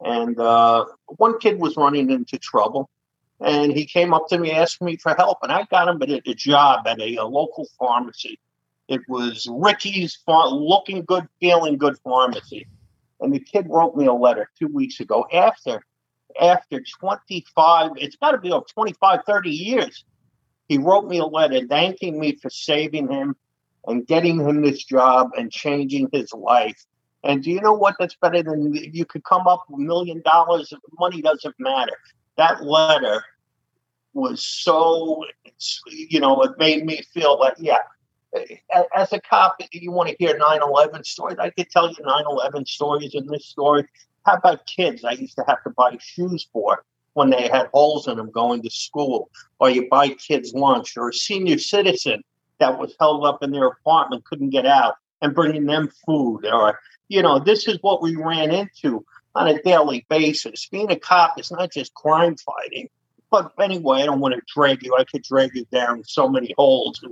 And 0.01 0.39
uh, 0.39 0.85
one 1.07 1.39
kid 1.39 1.59
was 1.59 1.75
running 1.75 2.09
into 2.09 2.37
trouble, 2.37 2.89
and 3.41 3.71
he 3.71 3.85
came 3.85 4.13
up 4.13 4.27
to 4.29 4.37
me, 4.37 4.51
asked 4.51 4.81
me 4.81 4.95
for 4.95 5.13
help, 5.15 5.39
and 5.43 5.51
I 5.51 5.65
got 5.69 5.89
him 5.89 6.01
a, 6.01 6.21
a 6.25 6.33
job 6.33 6.87
at 6.87 7.01
a, 7.01 7.15
a, 7.17 7.25
local 7.25 7.67
pharmacy. 7.77 8.39
It 8.89 9.01
was 9.07 9.47
Ricky's 9.49 10.17
far, 10.25 10.49
looking 10.49 11.05
good, 11.05 11.27
feeling 11.39 11.77
good 11.77 11.97
pharmacy. 12.03 12.67
And 13.21 13.31
the 13.31 13.39
kid 13.39 13.67
wrote 13.69 13.95
me 13.95 14.07
a 14.07 14.13
letter 14.13 14.49
two 14.57 14.67
weeks 14.67 14.99
ago 14.99 15.27
after 15.31 15.83
after 16.41 16.81
25, 16.99 17.91
it's 17.97 18.15
got 18.15 18.31
to 18.31 18.37
be 18.37 18.51
over 18.51 18.65
25, 18.73 19.19
30 19.25 19.49
years. 19.49 20.05
He 20.67 20.77
wrote 20.77 21.07
me 21.07 21.19
a 21.19 21.25
letter 21.25 21.65
thanking 21.67 22.19
me 22.19 22.35
for 22.35 22.49
saving 22.49 23.09
him 23.09 23.35
and 23.87 24.05
getting 24.05 24.39
him 24.39 24.61
this 24.61 24.83
job 24.83 25.29
and 25.37 25.51
changing 25.51 26.09
his 26.11 26.33
life. 26.33 26.85
And 27.23 27.43
do 27.43 27.51
you 27.51 27.61
know 27.61 27.73
what? 27.73 27.95
That's 27.99 28.15
better 28.15 28.41
than 28.43 28.73
you 28.73 29.05
could 29.05 29.23
come 29.23 29.47
up 29.47 29.65
with 29.69 29.81
a 29.81 29.83
million 29.83 30.21
dollars. 30.23 30.73
Money 30.99 31.21
doesn't 31.21 31.55
matter. 31.59 31.93
That 32.37 32.63
letter 32.63 33.23
was 34.13 34.45
so, 34.45 35.25
you 35.87 36.19
know, 36.19 36.41
it 36.41 36.57
made 36.57 36.85
me 36.85 37.01
feel 37.13 37.37
like, 37.39 37.55
yeah, 37.57 37.79
as 38.95 39.11
a 39.13 39.21
cop, 39.21 39.57
you 39.71 39.91
want 39.91 40.09
to 40.09 40.15
hear 40.19 40.37
9 40.37 40.61
11 40.61 41.03
stories. 41.03 41.37
I 41.39 41.49
could 41.49 41.69
tell 41.69 41.89
you 41.89 41.95
9 42.01 42.23
11 42.27 42.65
stories 42.65 43.15
in 43.15 43.27
this 43.27 43.45
story. 43.45 43.85
How 44.25 44.35
about 44.35 44.65
kids? 44.65 45.03
I 45.03 45.11
used 45.11 45.35
to 45.35 45.43
have 45.47 45.63
to 45.63 45.71
buy 45.71 45.97
shoes 45.99 46.47
for 46.51 46.83
when 47.13 47.29
they 47.29 47.47
had 47.47 47.69
holes 47.73 48.07
in 48.07 48.17
them 48.17 48.31
going 48.31 48.61
to 48.61 48.69
school, 48.69 49.29
or 49.59 49.69
you 49.69 49.89
buy 49.89 50.09
kids 50.09 50.53
lunch, 50.53 50.95
or 50.95 51.09
a 51.09 51.13
senior 51.13 51.57
citizen 51.57 52.23
that 52.59 52.77
was 52.77 52.95
held 52.99 53.25
up 53.25 53.41
in 53.41 53.51
their 53.51 53.67
apartment 53.67 54.25
couldn't 54.25 54.51
get 54.51 54.65
out 54.65 54.95
and 55.21 55.33
bringing 55.33 55.65
them 55.65 55.89
food, 56.05 56.45
or 56.45 56.79
you 57.07 57.23
know, 57.23 57.39
this 57.39 57.67
is 57.67 57.79
what 57.81 58.01
we 58.01 58.15
ran 58.15 58.51
into 58.51 59.03
on 59.35 59.47
a 59.47 59.61
daily 59.63 60.05
basis. 60.09 60.67
Being 60.67 60.91
a 60.91 60.99
cop 60.99 61.39
is 61.39 61.51
not 61.51 61.71
just 61.71 61.93
crime 61.93 62.35
fighting. 62.37 62.89
But 63.31 63.51
anyway, 63.59 64.01
I 64.01 64.05
don't 64.05 64.19
want 64.19 64.33
to 64.35 64.41
drag 64.53 64.83
you. 64.83 64.95
I 64.97 65.03
could 65.03 65.23
drag 65.23 65.55
you 65.55 65.65
down 65.71 66.03
so 66.03 66.27
many 66.27 66.53
holes. 66.57 67.03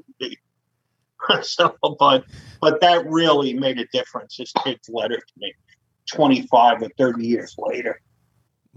so, 1.41 1.75
but 1.99 2.23
but 2.61 2.81
that 2.81 3.05
really 3.07 3.53
made 3.53 3.79
a 3.79 3.85
difference. 3.87 4.37
This 4.37 4.51
kid's 4.63 4.89
letter 4.89 5.17
to 5.17 5.33
me. 5.37 5.53
25 6.11 6.83
or 6.83 6.89
30 6.97 7.27
years 7.27 7.55
later. 7.57 7.99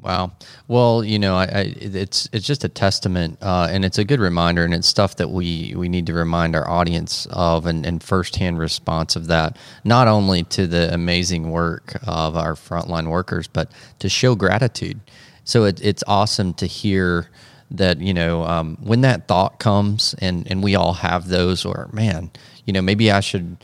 Wow. 0.03 0.33
Well, 0.67 1.05
you 1.05 1.19
know, 1.19 1.37
I, 1.37 1.45
I, 1.45 1.75
it's 1.77 2.27
it's 2.33 2.47
just 2.47 2.65
a 2.65 2.71
testament, 2.71 3.37
uh, 3.43 3.69
and 3.71 3.85
it's 3.85 3.99
a 3.99 4.05
good 4.05 4.19
reminder, 4.19 4.65
and 4.65 4.73
it's 4.73 4.89
stuff 4.89 5.17
that 5.17 5.29
we 5.29 5.75
we 5.77 5.91
need 5.91 6.07
to 6.07 6.15
remind 6.15 6.57
our 6.57 6.67
audience 6.67 7.27
of, 7.31 7.67
and, 7.67 7.85
and 7.85 8.03
firsthand 8.03 8.59
response 8.59 9.15
of 9.15 9.27
that, 9.27 9.59
not 9.85 10.09
only 10.09 10.43
to 10.45 10.67
the 10.67 10.93
amazing 10.95 11.51
work 11.51 11.99
of 12.07 12.35
our 12.35 12.55
frontline 12.55 13.09
workers, 13.11 13.47
but 13.47 13.71
to 13.99 14.09
show 14.09 14.35
gratitude. 14.35 15.01
So 15.45 15.65
it, 15.65 15.85
it's 15.85 16.05
awesome 16.07 16.55
to 16.55 16.67
hear 16.67 17.29
that 17.71 18.01
you 18.01 18.15
know 18.15 18.45
um, 18.45 18.77
when 18.81 19.03
that 19.03 19.29
thought 19.29 19.59
comes, 19.59 20.15
and 20.19 20.51
and 20.51 20.63
we 20.63 20.75
all 20.75 20.95
have 20.95 21.29
those, 21.29 21.65
or 21.65 21.89
man, 21.93 22.31
you 22.67 22.73
know, 22.73 22.83
maybe 22.83 23.11
I 23.11 23.21
should 23.21 23.57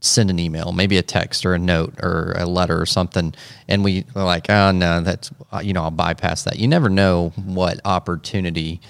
send 0.00 0.30
an 0.30 0.38
email, 0.38 0.72
maybe 0.72 0.96
a 0.96 1.02
text 1.02 1.44
or 1.44 1.54
a 1.54 1.58
note 1.58 1.94
or 2.02 2.34
a 2.36 2.46
letter 2.46 2.80
or 2.80 2.86
something, 2.86 3.34
and 3.66 3.82
we 3.82 4.04
are 4.14 4.24
like, 4.24 4.48
oh 4.50 4.70
no, 4.70 5.00
that's 5.00 5.30
uh, 5.52 5.60
you 5.60 5.72
know, 5.72 5.82
I'll 5.82 5.90
bypass 5.90 6.44
that. 6.44 6.58
You 6.58 6.68
never 6.68 6.88
know 6.88 7.30
what 7.36 7.80
opportunity 7.84 8.80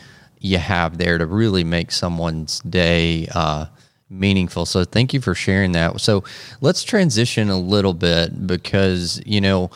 you 0.41 0.59
have 0.59 0.99
there 0.99 1.19
to 1.19 1.27
really 1.27 1.65
make 1.65 1.91
someone's 1.91 2.61
day 2.61 3.29
uh, 3.35 3.67
meaningful. 4.11 4.67
So 4.67 4.85
thank 4.85 5.13
you 5.13 5.21
for 5.21 5.35
sharing 5.35 5.73
that. 5.73 6.01
So 6.01 6.25
let's 6.61 6.83
transition 6.83 7.51
a 7.51 7.59
little 7.59 7.95
bit 7.95 8.47
because 8.47 9.21
you 9.25 9.41
know 9.41 9.71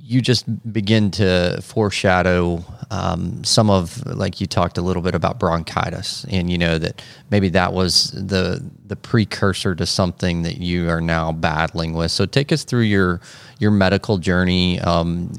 you 0.00 0.20
just 0.20 0.44
begin 0.72 1.10
to 1.12 1.60
foreshadow 1.62 2.64
um, 2.94 3.42
some 3.42 3.70
of 3.70 4.06
like 4.06 4.40
you 4.40 4.46
talked 4.46 4.78
a 4.78 4.82
little 4.82 5.02
bit 5.02 5.16
about 5.16 5.40
bronchitis 5.40 6.24
and 6.30 6.48
you 6.48 6.56
know 6.56 6.78
that 6.78 7.02
maybe 7.28 7.48
that 7.48 7.72
was 7.72 8.12
the 8.12 8.62
the 8.86 8.94
precursor 8.94 9.74
to 9.74 9.84
something 9.84 10.42
that 10.42 10.58
you 10.58 10.88
are 10.88 11.00
now 11.00 11.32
battling 11.32 11.94
with. 11.94 12.12
So 12.12 12.24
take 12.24 12.52
us 12.52 12.62
through 12.62 12.82
your 12.82 13.20
your 13.58 13.72
medical 13.72 14.18
journey 14.18 14.80
um, 14.80 15.32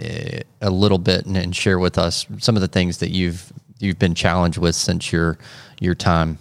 a 0.62 0.70
little 0.70 0.98
bit 0.98 1.26
and, 1.26 1.38
and, 1.38 1.56
share 1.56 1.80
with 1.80 1.98
us 1.98 2.26
some 2.40 2.56
of 2.56 2.62
the 2.62 2.68
things 2.68 2.98
that 2.98 3.12
you've 3.12 3.54
you've 3.80 4.00
been 4.00 4.16
challenged 4.16 4.58
with 4.58 4.76
since 4.76 5.14
your 5.14 5.38
your 5.80 5.96
time. 5.96 6.38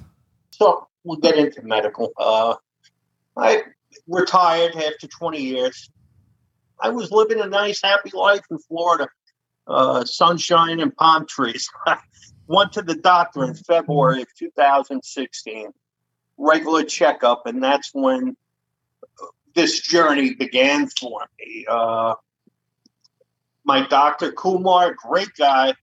So 0.51 0.89
we'll 1.05 1.19
get 1.19 1.37
into 1.37 1.63
medical. 1.63 2.13
Uh, 2.17 2.57
i 3.37 3.63
retired 4.09 4.75
after 4.75 5.07
20 5.07 5.41
years. 5.41 5.89
I 6.81 6.89
was 6.89 7.13
living 7.13 7.41
a 7.41 7.47
nice, 7.47 7.81
happy 7.83 8.11
life 8.13 8.43
in 8.51 8.59
Florida, 8.59 9.09
uh, 9.67 10.05
sunshine 10.05 10.81
and 10.81 10.95
palm 10.97 11.27
trees. 11.27 11.69
Went 12.47 12.73
to 12.73 12.83
the 12.83 12.97
doctor 12.97 13.45
in 13.45 13.55
February 13.55 14.23
of 14.23 14.29
2016, 14.39 15.69
regular 16.37 16.85
checkup, 16.85 17.47
and 17.47 17.63
that's 17.63 17.91
when 17.95 18.37
this 19.55 19.81
journey 19.81 20.35
began 20.35 20.89
for 20.89 21.23
me. 21.39 21.65
Uh, 21.67 22.15
my 23.65 23.87
doctor, 23.87 24.31
Kumar, 24.33 24.95
great 24.95 25.31
guy. 25.39 25.75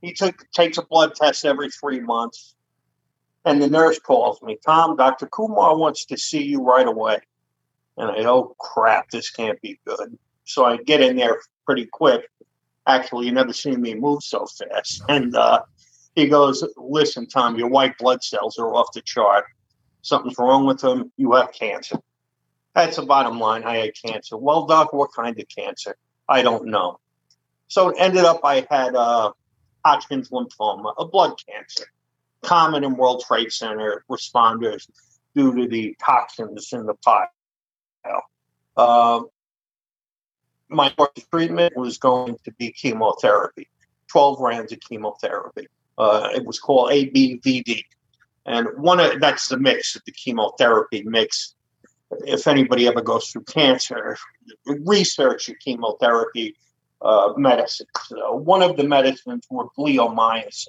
He 0.00 0.12
took 0.12 0.50
takes 0.52 0.78
a 0.78 0.82
blood 0.82 1.14
test 1.14 1.44
every 1.44 1.68
three 1.70 2.00
months. 2.00 2.54
And 3.44 3.60
the 3.60 3.68
nurse 3.68 3.98
calls 3.98 4.40
me, 4.42 4.58
Tom, 4.64 4.96
Dr. 4.96 5.26
Kumar 5.26 5.76
wants 5.76 6.06
to 6.06 6.16
see 6.16 6.42
you 6.42 6.62
right 6.62 6.86
away. 6.86 7.18
And 7.96 8.10
I, 8.10 8.24
oh 8.24 8.54
crap, 8.58 9.10
this 9.10 9.30
can't 9.30 9.60
be 9.60 9.80
good. 9.84 10.16
So 10.44 10.64
I 10.64 10.76
get 10.76 11.00
in 11.00 11.16
there 11.16 11.40
pretty 11.66 11.86
quick. 11.86 12.22
Actually, 12.86 13.26
you 13.26 13.32
never 13.32 13.52
seen 13.52 13.80
me 13.80 13.94
move 13.94 14.22
so 14.22 14.46
fast. 14.46 15.02
And 15.08 15.34
uh, 15.36 15.62
he 16.14 16.26
goes, 16.28 16.64
Listen, 16.76 17.26
Tom, 17.26 17.56
your 17.56 17.68
white 17.68 17.96
blood 17.98 18.22
cells 18.22 18.58
are 18.58 18.74
off 18.74 18.92
the 18.92 19.02
chart. 19.02 19.44
Something's 20.02 20.38
wrong 20.38 20.66
with 20.66 20.80
them. 20.80 21.12
You 21.16 21.32
have 21.32 21.52
cancer. 21.52 21.98
That's 22.74 22.96
the 22.96 23.06
bottom 23.06 23.38
line. 23.38 23.64
I 23.64 23.76
had 23.76 23.92
cancer. 24.04 24.36
Well, 24.36 24.66
doc, 24.66 24.92
what 24.92 25.10
kind 25.14 25.38
of 25.38 25.46
cancer? 25.48 25.96
I 26.28 26.42
don't 26.42 26.66
know. 26.66 26.98
So 27.68 27.90
it 27.90 27.96
ended 27.98 28.24
up 28.24 28.40
I 28.44 28.66
had 28.70 28.94
uh, 28.94 29.32
Hodgkin's 29.84 30.30
lymphoma, 30.30 30.94
a 30.98 31.06
blood 31.06 31.34
cancer, 31.48 31.84
common 32.42 32.84
in 32.84 32.96
World 32.96 33.24
Trade 33.26 33.52
Center 33.52 34.04
responders 34.10 34.88
due 35.34 35.54
to 35.54 35.68
the 35.68 35.96
toxins 36.04 36.72
in 36.72 36.86
the 36.86 36.94
pot. 36.94 37.28
Uh, 38.76 39.20
my 40.72 40.94
treatment 41.30 41.76
was 41.76 41.98
going 41.98 42.36
to 42.44 42.52
be 42.52 42.72
chemotherapy, 42.72 43.68
12 44.08 44.40
rounds 44.40 44.72
of 44.72 44.80
chemotherapy. 44.80 45.68
Uh, 45.98 46.28
it 46.34 46.44
was 46.44 46.58
called 46.58 46.90
ABVD. 46.90 47.84
And 48.46 48.66
one 48.76 48.98
of 48.98 49.20
that's 49.20 49.48
the 49.48 49.56
mix, 49.56 49.94
of 49.94 50.02
the 50.04 50.12
chemotherapy 50.12 51.02
mix. 51.04 51.54
If 52.26 52.46
anybody 52.46 52.86
ever 52.88 53.00
goes 53.00 53.28
through 53.28 53.44
cancer, 53.44 54.18
research 54.66 55.48
your 55.48 55.56
chemotherapy 55.58 56.56
uh, 57.00 57.32
medicines. 57.36 57.88
One 58.10 58.62
of 58.62 58.76
the 58.76 58.84
medicines 58.84 59.46
were 59.50 59.68
bleomycin. 59.78 60.68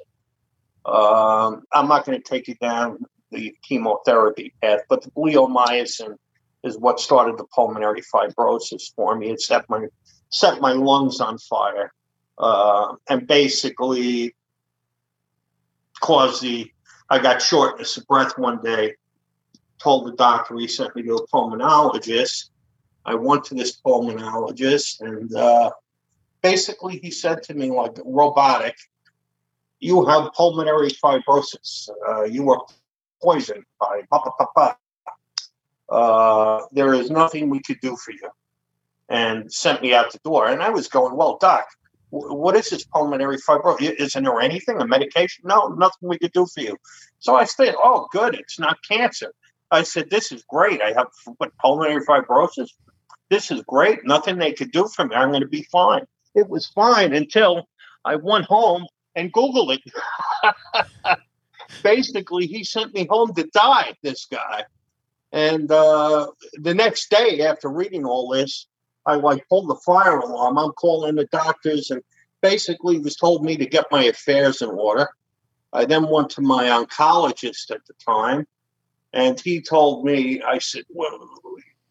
Um, 0.86 1.64
I'm 1.72 1.88
not 1.88 2.06
going 2.06 2.22
to 2.22 2.24
take 2.24 2.48
you 2.48 2.56
down 2.56 3.00
the 3.32 3.56
chemotherapy 3.64 4.54
path, 4.62 4.82
but 4.90 5.02
the 5.02 5.12
bleomycin 5.12 6.18
is 6.64 6.78
what 6.78 7.00
started 7.00 7.38
the 7.38 7.46
pulmonary 7.46 8.02
fibrosis 8.02 8.94
for 8.96 9.16
me. 9.16 9.30
It 9.30 9.42
set 9.42 9.70
my 9.70 9.88
set 10.30 10.62
my 10.62 10.72
lungs 10.72 11.20
on 11.20 11.38
fire, 11.38 11.94
uh, 12.38 12.96
and 13.10 13.28
basically 13.28 14.36
caused 16.02 16.42
the. 16.42 16.72
I 17.10 17.20
got 17.20 17.42
shortness 17.42 17.98
of 17.98 18.08
breath 18.08 18.38
one 18.38 18.62
day. 18.64 18.96
Told 19.78 20.08
the 20.08 20.16
doctor 20.16 20.58
he 20.58 20.68
sent 20.68 20.96
me 20.96 21.04
to 21.04 21.16
a 21.16 21.28
pulmonologist. 21.28 22.50
I 23.06 23.16
went 23.16 23.44
to 23.46 23.56
this 23.56 23.82
pulmonologist, 23.82 25.02
and 25.02 25.36
uh, 25.36 25.72
basically 26.42 27.00
he 27.00 27.12
said 27.12 27.44
to 27.44 27.54
me 27.54 27.70
like 27.70 27.98
robotic, 28.06 28.78
"You 29.80 30.06
have 30.06 30.32
pulmonary 30.34 30.92
fibrosis. 30.92 31.90
Uh, 32.08 32.24
you 32.24 32.44
were 32.44 32.60
poisoned 33.22 33.66
by 33.80 34.04
pa 34.10 34.20
pa." 34.56 34.78
Uh, 35.94 36.66
there 36.72 36.94
is 36.94 37.12
nothing 37.12 37.50
we 37.50 37.62
could 37.62 37.80
do 37.82 37.96
for 37.96 38.12
you, 38.12 38.30
and 39.10 39.52
sent 39.54 39.82
me 39.82 39.94
out 39.94 40.12
the 40.12 40.20
door. 40.24 40.48
And 40.48 40.62
I 40.64 40.70
was 40.70 40.88
going, 40.88 41.16
well, 41.16 41.38
doc, 41.40 41.66
what 42.10 42.56
is 42.56 42.70
this 42.70 42.84
pulmonary 42.84 43.38
fibrosis? 43.38 43.94
Isn't 44.00 44.24
there 44.24 44.40
anything, 44.40 44.82
a 44.82 44.88
medication? 44.88 45.44
No, 45.46 45.68
nothing 45.68 46.10
we 46.10 46.18
could 46.18 46.32
do 46.32 46.48
for 46.48 46.62
you. 46.62 46.78
So 47.20 47.36
I 47.36 47.46
said, 47.46 47.76
oh, 47.78 48.08
good, 48.12 48.34
it's 48.36 48.60
not 48.60 48.78
cancer. 48.88 49.34
I 49.72 49.84
said, 49.84 50.10
this 50.10 50.32
is 50.32 50.44
great. 50.50 50.82
I 50.82 50.94
have 50.94 51.08
what, 51.38 51.56
pulmonary 51.58 52.04
fibrosis. 52.06 52.70
this 53.30 53.52
is 53.52 53.62
great. 53.68 54.06
Nothing 54.06 54.38
they 54.38 54.54
could 54.54 54.72
do 54.72 54.88
for 54.88 55.06
me. 55.06 55.16
I'm 55.16 55.30
going 55.30 55.42
to 55.42 55.48
be 55.48 55.64
fine. 55.72 56.06
It 56.36 56.50
was 56.50 56.68
fine 56.68 57.14
until 57.14 57.68
I 58.04 58.16
went 58.16 58.46
home 58.46 58.86
and 59.16 59.32
Googled 59.32 59.78
it. 59.78 61.18
Basically, 61.84 62.48
he 62.48 62.64
sent 62.64 62.94
me 62.94 63.08
home 63.10 63.34
to 63.36 63.44
die, 63.54 63.94
this 64.02 64.26
guy. 64.26 64.66
And 65.34 65.72
uh, 65.72 66.28
the 66.54 66.76
next 66.76 67.10
day, 67.10 67.42
after 67.42 67.68
reading 67.68 68.06
all 68.06 68.30
this, 68.30 68.68
I 69.06 69.16
like 69.16 69.48
pulled 69.50 69.68
the 69.68 69.82
fire 69.84 70.20
alarm. 70.20 70.60
I'm 70.60 70.72
calling 70.74 71.16
the 71.16 71.26
doctors 71.26 71.90
and 71.90 72.04
basically 72.42 73.00
was 73.00 73.16
told 73.16 73.44
me 73.44 73.58
to 73.58 73.66
get 73.66 73.92
my 73.92 74.04
affairs 74.04 74.62
in 74.62 74.70
order. 74.70 75.10
I 75.74 75.86
then 75.86 76.08
went 76.08 76.30
to 76.32 76.42
my 76.42 76.66
oncologist 76.66 77.72
at 77.72 77.84
the 77.88 77.96
time, 78.06 78.46
and 79.12 79.40
he 79.40 79.60
told 79.60 80.06
me, 80.06 80.44
I 80.44 80.60
said, 80.60 80.84
Well, 80.90 81.28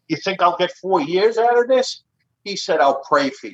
you 0.07 0.15
think 0.15 0.41
I'll 0.41 0.57
get 0.57 0.71
four 0.81 1.01
years 1.01 1.37
out 1.37 1.59
of 1.59 1.67
this? 1.67 2.01
He 2.45 2.55
said, 2.55 2.79
I'll 2.79 3.03
pray 3.03 3.29
for 3.29 3.47
you. 3.47 3.53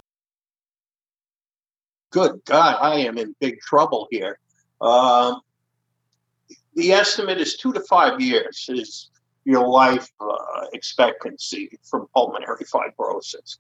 Good 2.12 2.42
God, 2.46 2.78
I 2.80 3.00
am 3.00 3.18
in 3.18 3.36
big 3.40 3.60
trouble 3.60 4.08
here. 4.12 4.38
Um, 4.82 5.42
the 6.76 6.92
estimate 6.92 7.40
is 7.40 7.58
two 7.58 7.74
to 7.74 7.82
five 7.82 8.22
years 8.22 8.68
is 8.70 9.10
your 9.50 9.68
life 9.68 10.08
uh, 10.22 10.66
expectancy 10.74 11.80
from 11.84 12.08
pulmonary 12.14 12.64
fibrosis. 12.66 13.58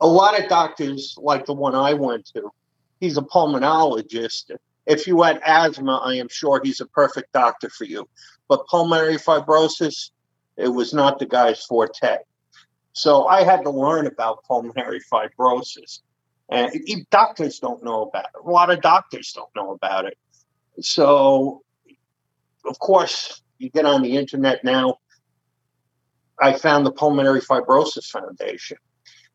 A 0.00 0.06
lot 0.06 0.38
of 0.38 0.48
doctors, 0.48 1.18
like 1.20 1.44
the 1.44 1.54
one 1.54 1.74
I 1.74 1.92
went 1.92 2.26
to, 2.34 2.52
he's 3.00 3.16
a 3.16 3.22
pulmonologist. 3.22 4.52
If 4.86 5.08
you 5.08 5.22
had 5.22 5.40
asthma, 5.44 5.96
I 6.04 6.14
am 6.14 6.28
sure 6.28 6.60
he's 6.62 6.80
a 6.80 6.86
perfect 6.86 7.32
doctor 7.32 7.68
for 7.68 7.82
you. 7.82 8.08
But 8.48 8.68
pulmonary 8.68 9.16
fibrosis, 9.16 10.10
it 10.56 10.68
was 10.68 10.94
not 10.94 11.18
the 11.18 11.26
guy's 11.26 11.64
forte. 11.64 12.18
So 12.92 13.26
I 13.26 13.42
had 13.42 13.64
to 13.64 13.70
learn 13.70 14.06
about 14.06 14.44
pulmonary 14.44 15.00
fibrosis. 15.12 15.98
And 16.48 16.70
doctors 17.10 17.58
don't 17.58 17.82
know 17.82 18.02
about 18.02 18.26
it. 18.26 18.46
A 18.46 18.48
lot 18.48 18.70
of 18.70 18.80
doctors 18.82 19.32
don't 19.32 19.50
know 19.56 19.72
about 19.72 20.04
it. 20.04 20.16
So, 20.80 21.62
of 22.64 22.78
course, 22.78 23.42
you 23.58 23.70
get 23.70 23.86
on 23.86 24.02
the 24.02 24.16
internet 24.16 24.64
now. 24.64 24.98
I 26.40 26.52
found 26.52 26.84
the 26.84 26.92
Pulmonary 26.92 27.40
Fibrosis 27.40 28.10
Foundation, 28.10 28.76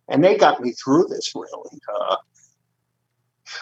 and 0.08 0.24
they 0.24 0.38
got 0.38 0.62
me 0.62 0.72
through 0.72 1.08
this 1.08 1.34
really. 1.36 1.80
Uh, 1.94 2.16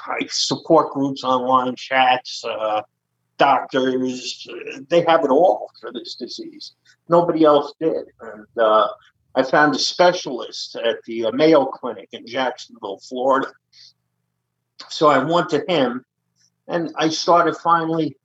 I 0.05 0.27
support 0.29 0.93
groups, 0.93 1.23
online 1.23 1.75
chats, 1.75 2.43
uh, 2.45 2.81
doctors. 3.37 4.47
They 4.89 5.01
have 5.05 5.23
it 5.23 5.31
all 5.31 5.71
for 5.79 5.91
this 5.91 6.15
disease. 6.15 6.73
Nobody 7.07 7.43
else 7.43 7.73
did. 7.79 8.05
And 8.21 8.45
uh, 8.57 8.87
I 9.35 9.43
found 9.43 9.75
a 9.75 9.79
specialist 9.79 10.75
at 10.75 10.97
the 11.05 11.25
uh, 11.25 11.31
Mayo 11.31 11.65
Clinic 11.65 12.09
in 12.11 12.27
Jacksonville, 12.27 12.99
Florida. 12.99 13.51
So 14.89 15.07
I 15.07 15.23
went 15.23 15.49
to 15.49 15.63
him, 15.67 16.05
and 16.67 16.91
I 16.97 17.09
started 17.09 17.55
finally 17.57 18.15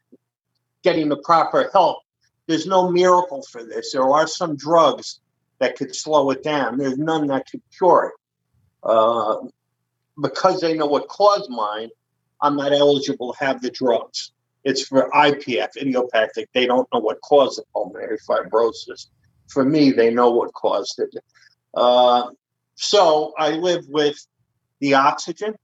getting 0.83 1.09
the 1.09 1.17
proper 1.17 1.71
help 1.73 1.99
there's 2.47 2.67
no 2.67 2.91
miracle 2.91 3.43
for 3.51 3.65
this. 3.65 3.93
There 3.93 4.09
are 4.09 4.27
some 4.27 4.57
drugs 4.57 5.21
that 5.59 5.77
could 5.77 5.95
slow 5.95 6.31
it 6.31 6.43
down. 6.43 6.79
There's 6.79 6.99
none 6.99 7.27
that 7.29 7.51
could 7.51 7.63
cure 7.77 8.13
it. 8.13 8.21
Uh, 8.83 9.37
because 10.21 10.61
they 10.61 10.75
know 10.75 10.87
what 10.87 11.09
caused 11.09 11.51
mine, 11.51 11.89
I'm 12.41 12.57
not 12.57 12.73
eligible 12.73 13.33
to 13.33 13.45
have 13.45 13.63
the 13.63 13.71
drugs. 13.71 14.33
It's 14.65 14.87
for 14.87 15.11
IPF, 15.11 15.77
idiopathic. 15.77 16.49
They 16.53 16.67
don't 16.67 16.89
know 16.93 17.01
what 17.01 17.21
caused 17.23 17.59
the 17.59 17.65
pulmonary 17.73 18.19
fibrosis. 18.29 19.09
For 19.49 19.65
me, 19.65 19.93
they 19.93 20.13
know 20.13 20.31
what 20.31 20.53
caused 20.53 20.99
it. 21.01 21.15
Uh, 21.75 22.31
so 22.75 23.33
I 23.39 23.51
live 23.51 23.85
with 23.89 24.17
the 24.81 24.95
oxygen, 24.95 25.55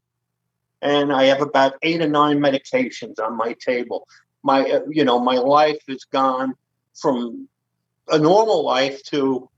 and 0.82 1.12
I 1.12 1.24
have 1.24 1.40
about 1.40 1.74
eight 1.82 2.00
or 2.00 2.08
nine 2.08 2.38
medications 2.38 3.18
on 3.18 3.36
my 3.36 3.54
table. 3.64 4.06
My, 4.42 4.62
uh, 4.70 4.80
you 4.88 5.04
know, 5.04 5.18
my 5.18 5.36
life 5.36 5.82
is 5.88 6.04
gone 6.04 6.54
from 7.00 7.48
a 8.08 8.18
normal 8.18 8.64
life 8.64 9.02
to 9.04 9.48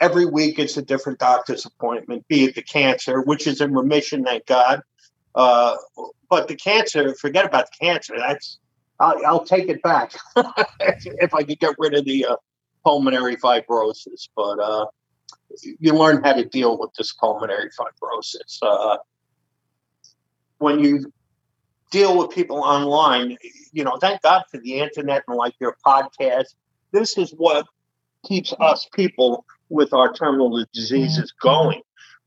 every 0.00 0.24
week 0.24 0.58
it's 0.58 0.76
a 0.76 0.82
different 0.82 1.18
doctor's 1.18 1.66
appointment, 1.66 2.26
be 2.28 2.44
it 2.44 2.54
the 2.54 2.62
cancer, 2.62 3.20
which 3.20 3.46
is 3.46 3.60
in 3.60 3.74
remission, 3.74 4.24
thank 4.24 4.46
God. 4.46 4.82
Uh, 5.34 5.76
but 6.28 6.48
the 6.48 6.56
cancer, 6.56 7.14
forget 7.14 7.44
about 7.44 7.66
the 7.66 7.84
cancer. 7.86 8.14
That's 8.16 8.58
I'll, 8.98 9.26
I'll 9.26 9.44
take 9.44 9.68
it 9.68 9.82
back 9.82 10.12
if 10.36 11.34
I 11.34 11.42
could 11.42 11.58
get 11.58 11.74
rid 11.78 11.94
of 11.94 12.04
the 12.04 12.26
uh, 12.26 12.36
pulmonary 12.84 13.36
fibrosis. 13.36 14.28
But 14.34 14.58
uh, 14.58 14.86
you 15.78 15.94
learn 15.94 16.22
how 16.22 16.34
to 16.34 16.44
deal 16.44 16.78
with 16.78 16.90
this 16.94 17.12
pulmonary 17.12 17.70
fibrosis. 17.70 18.58
Uh, 18.62 18.98
when 20.58 20.80
you 20.80 21.12
deal 21.90 22.16
with 22.18 22.30
people 22.30 22.58
online, 22.58 23.36
you 23.72 23.84
know, 23.84 23.96
thank 23.96 24.22
God 24.22 24.44
for 24.50 24.58
the 24.58 24.74
internet 24.74 25.24
and 25.26 25.36
like 25.36 25.54
your 25.60 25.76
podcast 25.84 26.54
this 26.92 27.18
is 27.18 27.30
what 27.32 27.66
keeps 28.24 28.52
us 28.60 28.88
people 28.92 29.44
with 29.68 29.92
our 29.92 30.12
terminal 30.12 30.64
diseases 30.72 31.32
mm-hmm. 31.32 31.48
going. 31.48 31.82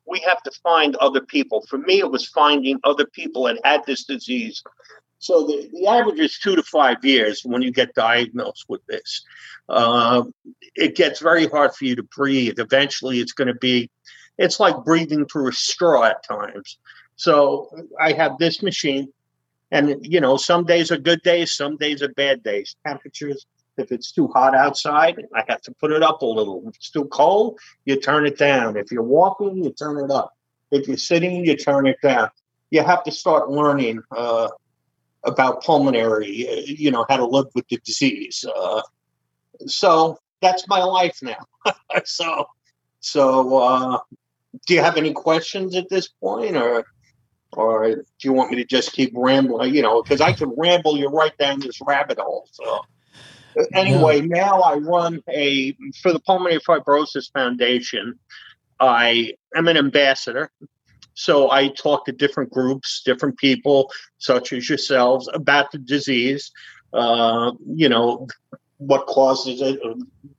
We 0.06 0.20
have 0.28 0.42
to 0.44 0.52
find 0.62 0.96
other 0.98 1.22
people. 1.22 1.66
For 1.70 1.78
me, 1.78 2.00
it 2.00 2.12
was 2.12 2.28
finding 2.28 2.80
other 2.84 3.06
people 3.06 3.44
that 3.44 3.60
had 3.64 3.86
this 3.86 4.04
disease. 4.04 4.64
So 5.20 5.48
the, 5.48 5.70
the 5.72 5.88
average 5.88 6.20
is 6.20 6.38
two 6.38 6.56
to 6.58 6.64
five 6.64 7.04
years 7.06 7.42
when 7.46 7.62
you 7.62 7.72
get 7.72 7.96
diagnosed 7.96 8.66
with 8.68 8.86
this. 8.88 9.24
Uh, 9.70 10.24
it 10.76 10.98
gets 10.98 11.22
very 11.22 11.48
hard 11.48 11.74
for 11.74 11.86
you 11.86 11.96
to 11.96 12.04
breathe. 12.04 12.60
Eventually, 12.60 13.20
it's 13.20 13.32
going 13.32 13.48
to 13.48 13.56
be, 13.56 13.90
it's 14.38 14.60
like 14.60 14.84
breathing 14.84 15.26
through 15.26 15.48
a 15.48 15.54
straw 15.54 16.04
at 16.04 16.28
times. 16.28 16.78
So 17.16 17.70
I 17.98 18.12
have 18.12 18.38
this 18.38 18.62
machine, 18.62 19.14
and 19.72 20.06
you 20.06 20.20
know, 20.20 20.36
some 20.36 20.66
days 20.66 20.92
are 20.92 20.98
good 20.98 21.22
days, 21.22 21.56
some 21.56 21.78
days 21.78 22.02
are 22.02 22.10
bad 22.10 22.44
days. 22.44 22.76
Temperatures 22.86 23.46
if 23.78 23.92
it's 23.92 24.12
too 24.12 24.28
hot 24.28 24.56
outside, 24.56 25.22
I 25.34 25.44
have 25.48 25.62
to 25.64 25.72
put 25.74 25.92
it 25.92 26.04
up 26.04 26.22
a 26.22 26.26
little. 26.26 26.64
If 26.68 26.76
it's 26.76 26.90
too 26.92 27.06
cold, 27.06 27.60
you 27.86 28.00
turn 28.00 28.26
it 28.26 28.38
down. 28.38 28.78
If 28.78 28.92
you're 28.92 29.04
walking, 29.04 29.64
you 29.64 29.72
turn 29.72 30.04
it 30.04 30.12
up. 30.12 30.34
If 30.72 30.88
you're 30.88 30.98
sitting, 30.98 31.46
you 31.46 31.56
turn 31.56 31.88
it 31.88 31.98
down. 32.02 32.30
You 32.72 32.84
have 32.84 33.04
to 33.04 33.12
start 33.12 33.50
learning 33.50 34.02
uh, 34.16 34.50
about 35.24 35.64
pulmonary, 35.64 36.48
uh, 36.50 36.62
you 36.66 36.92
know, 36.92 37.06
how 37.10 37.18
to 37.18 37.26
live 37.26 37.48
with 37.56 37.68
the 37.68 37.80
disease. 37.84 38.46
Uh, 38.46 38.82
so 39.68 40.18
that's 40.42 40.68
my 40.68 40.84
life 40.84 41.20
now. 41.22 41.46
so, 42.06 42.46
so 43.00 43.58
uh, 43.58 43.98
do 44.68 44.74
you 44.74 44.82
have 44.82 44.98
any 44.98 45.14
questions 45.14 45.76
at 45.76 45.90
this 45.90 46.08
point, 46.08 46.56
or 46.56 46.86
or 47.54 47.96
do 47.96 48.04
you 48.24 48.34
want 48.34 48.52
me 48.52 48.58
to 48.58 48.66
just 48.66 48.94
keep 48.94 49.12
rambling? 49.16 49.74
You 49.74 49.82
know, 49.82 50.02
because 50.02 50.22
I 50.22 50.34
can 50.34 50.54
ramble 50.58 50.98
you 50.98 51.08
right 51.08 51.38
down 51.38 51.60
this 51.60 51.80
rabbit 51.86 52.20
hole. 52.20 52.48
So 52.52 52.82
anyway, 53.74 54.22
yeah. 54.22 54.28
now 54.28 54.62
I 54.62 54.76
run 54.76 55.22
a 55.30 55.76
for 56.02 56.12
the 56.14 56.20
Pulmonary 56.20 56.60
Fibrosis 56.60 57.32
Foundation. 57.34 58.20
I 58.80 59.34
am 59.56 59.68
an 59.68 59.78
ambassador. 59.78 60.52
So 61.16 61.52
I 61.52 61.68
talk 61.70 62.06
to 62.06 62.12
different 62.12 62.52
groups, 62.52 63.02
different 63.06 63.38
people, 63.38 63.92
such 64.18 64.52
as 64.52 64.68
yourselves, 64.68 65.30
about 65.34 65.72
the 65.72 65.78
disease. 65.78 66.52
Uh, 66.92 67.52
you 67.68 67.90
know, 67.90 68.28
what 68.78 69.06
causes 69.08 69.62
it. 69.62 69.80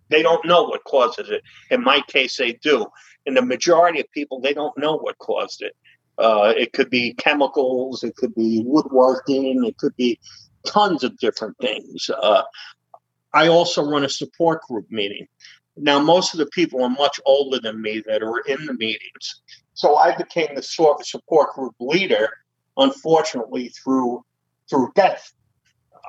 They 0.08 0.22
don't 0.22 0.44
know 0.44 0.64
what 0.64 0.84
causes 0.84 1.30
it. 1.30 1.42
In 1.70 1.82
my 1.82 2.00
case, 2.08 2.36
they 2.36 2.52
do. 2.54 2.86
In 3.26 3.34
the 3.34 3.42
majority 3.42 4.00
of 4.00 4.10
people, 4.12 4.40
they 4.40 4.52
don't 4.52 4.76
know 4.76 4.96
what 4.96 5.18
caused 5.18 5.62
it. 5.62 5.74
Uh, 6.18 6.52
it 6.56 6.72
could 6.72 6.90
be 6.90 7.14
chemicals, 7.14 8.04
it 8.04 8.14
could 8.16 8.34
be 8.34 8.62
woodworking, 8.64 9.64
it 9.64 9.76
could 9.78 9.96
be 9.96 10.18
tons 10.64 11.02
of 11.02 11.16
different 11.18 11.56
things. 11.58 12.08
Uh, 12.10 12.42
I 13.34 13.48
also 13.48 13.84
run 13.84 14.04
a 14.04 14.08
support 14.08 14.62
group 14.62 14.86
meeting. 14.90 15.26
Now, 15.76 15.98
most 15.98 16.32
of 16.32 16.38
the 16.38 16.46
people 16.46 16.82
are 16.84 16.88
much 16.88 17.20
older 17.26 17.58
than 17.58 17.82
me 17.82 18.02
that 18.06 18.22
are 18.22 18.38
in 18.46 18.64
the 18.64 18.74
meetings. 18.74 19.42
So 19.74 19.96
I 19.96 20.16
became 20.16 20.54
the 20.54 20.62
sort 20.62 21.00
of 21.00 21.06
support 21.06 21.52
group 21.54 21.74
leader, 21.80 22.28
unfortunately, 22.76 23.70
through 23.70 24.24
through 24.70 24.92
death. 24.94 25.32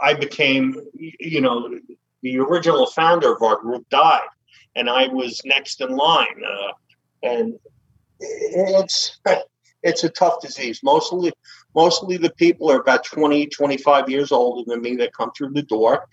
I 0.01 0.13
became, 0.13 0.79
you 0.93 1.41
know, 1.41 1.77
the 2.21 2.39
original 2.39 2.85
founder 2.85 3.33
of 3.33 3.41
our 3.41 3.57
group 3.57 3.89
died, 3.89 4.27
and 4.75 4.89
I 4.89 5.07
was 5.07 5.41
next 5.45 5.81
in 5.81 5.95
line. 5.95 6.41
Uh, 6.47 6.71
and 7.23 7.55
it's 8.19 9.19
it's 9.81 10.03
a 10.03 10.09
tough 10.09 10.41
disease. 10.41 10.81
Mostly, 10.83 11.33
mostly 11.73 12.17
the 12.17 12.33
people 12.33 12.71
are 12.71 12.79
about 12.81 13.03
20, 13.03 13.47
25 13.47 14.09
years 14.09 14.31
older 14.31 14.63
than 14.69 14.81
me 14.81 14.95
that 14.97 15.13
come 15.13 15.31
through 15.35 15.53
the 15.53 15.63
door 15.63 16.07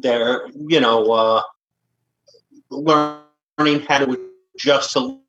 they're 0.00 0.48
you 0.54 0.80
know 0.80 1.10
uh, 1.12 1.42
learning 2.70 3.80
how 3.88 4.04
to 4.04 4.30
adjust 4.54 4.92
to 4.92 5.20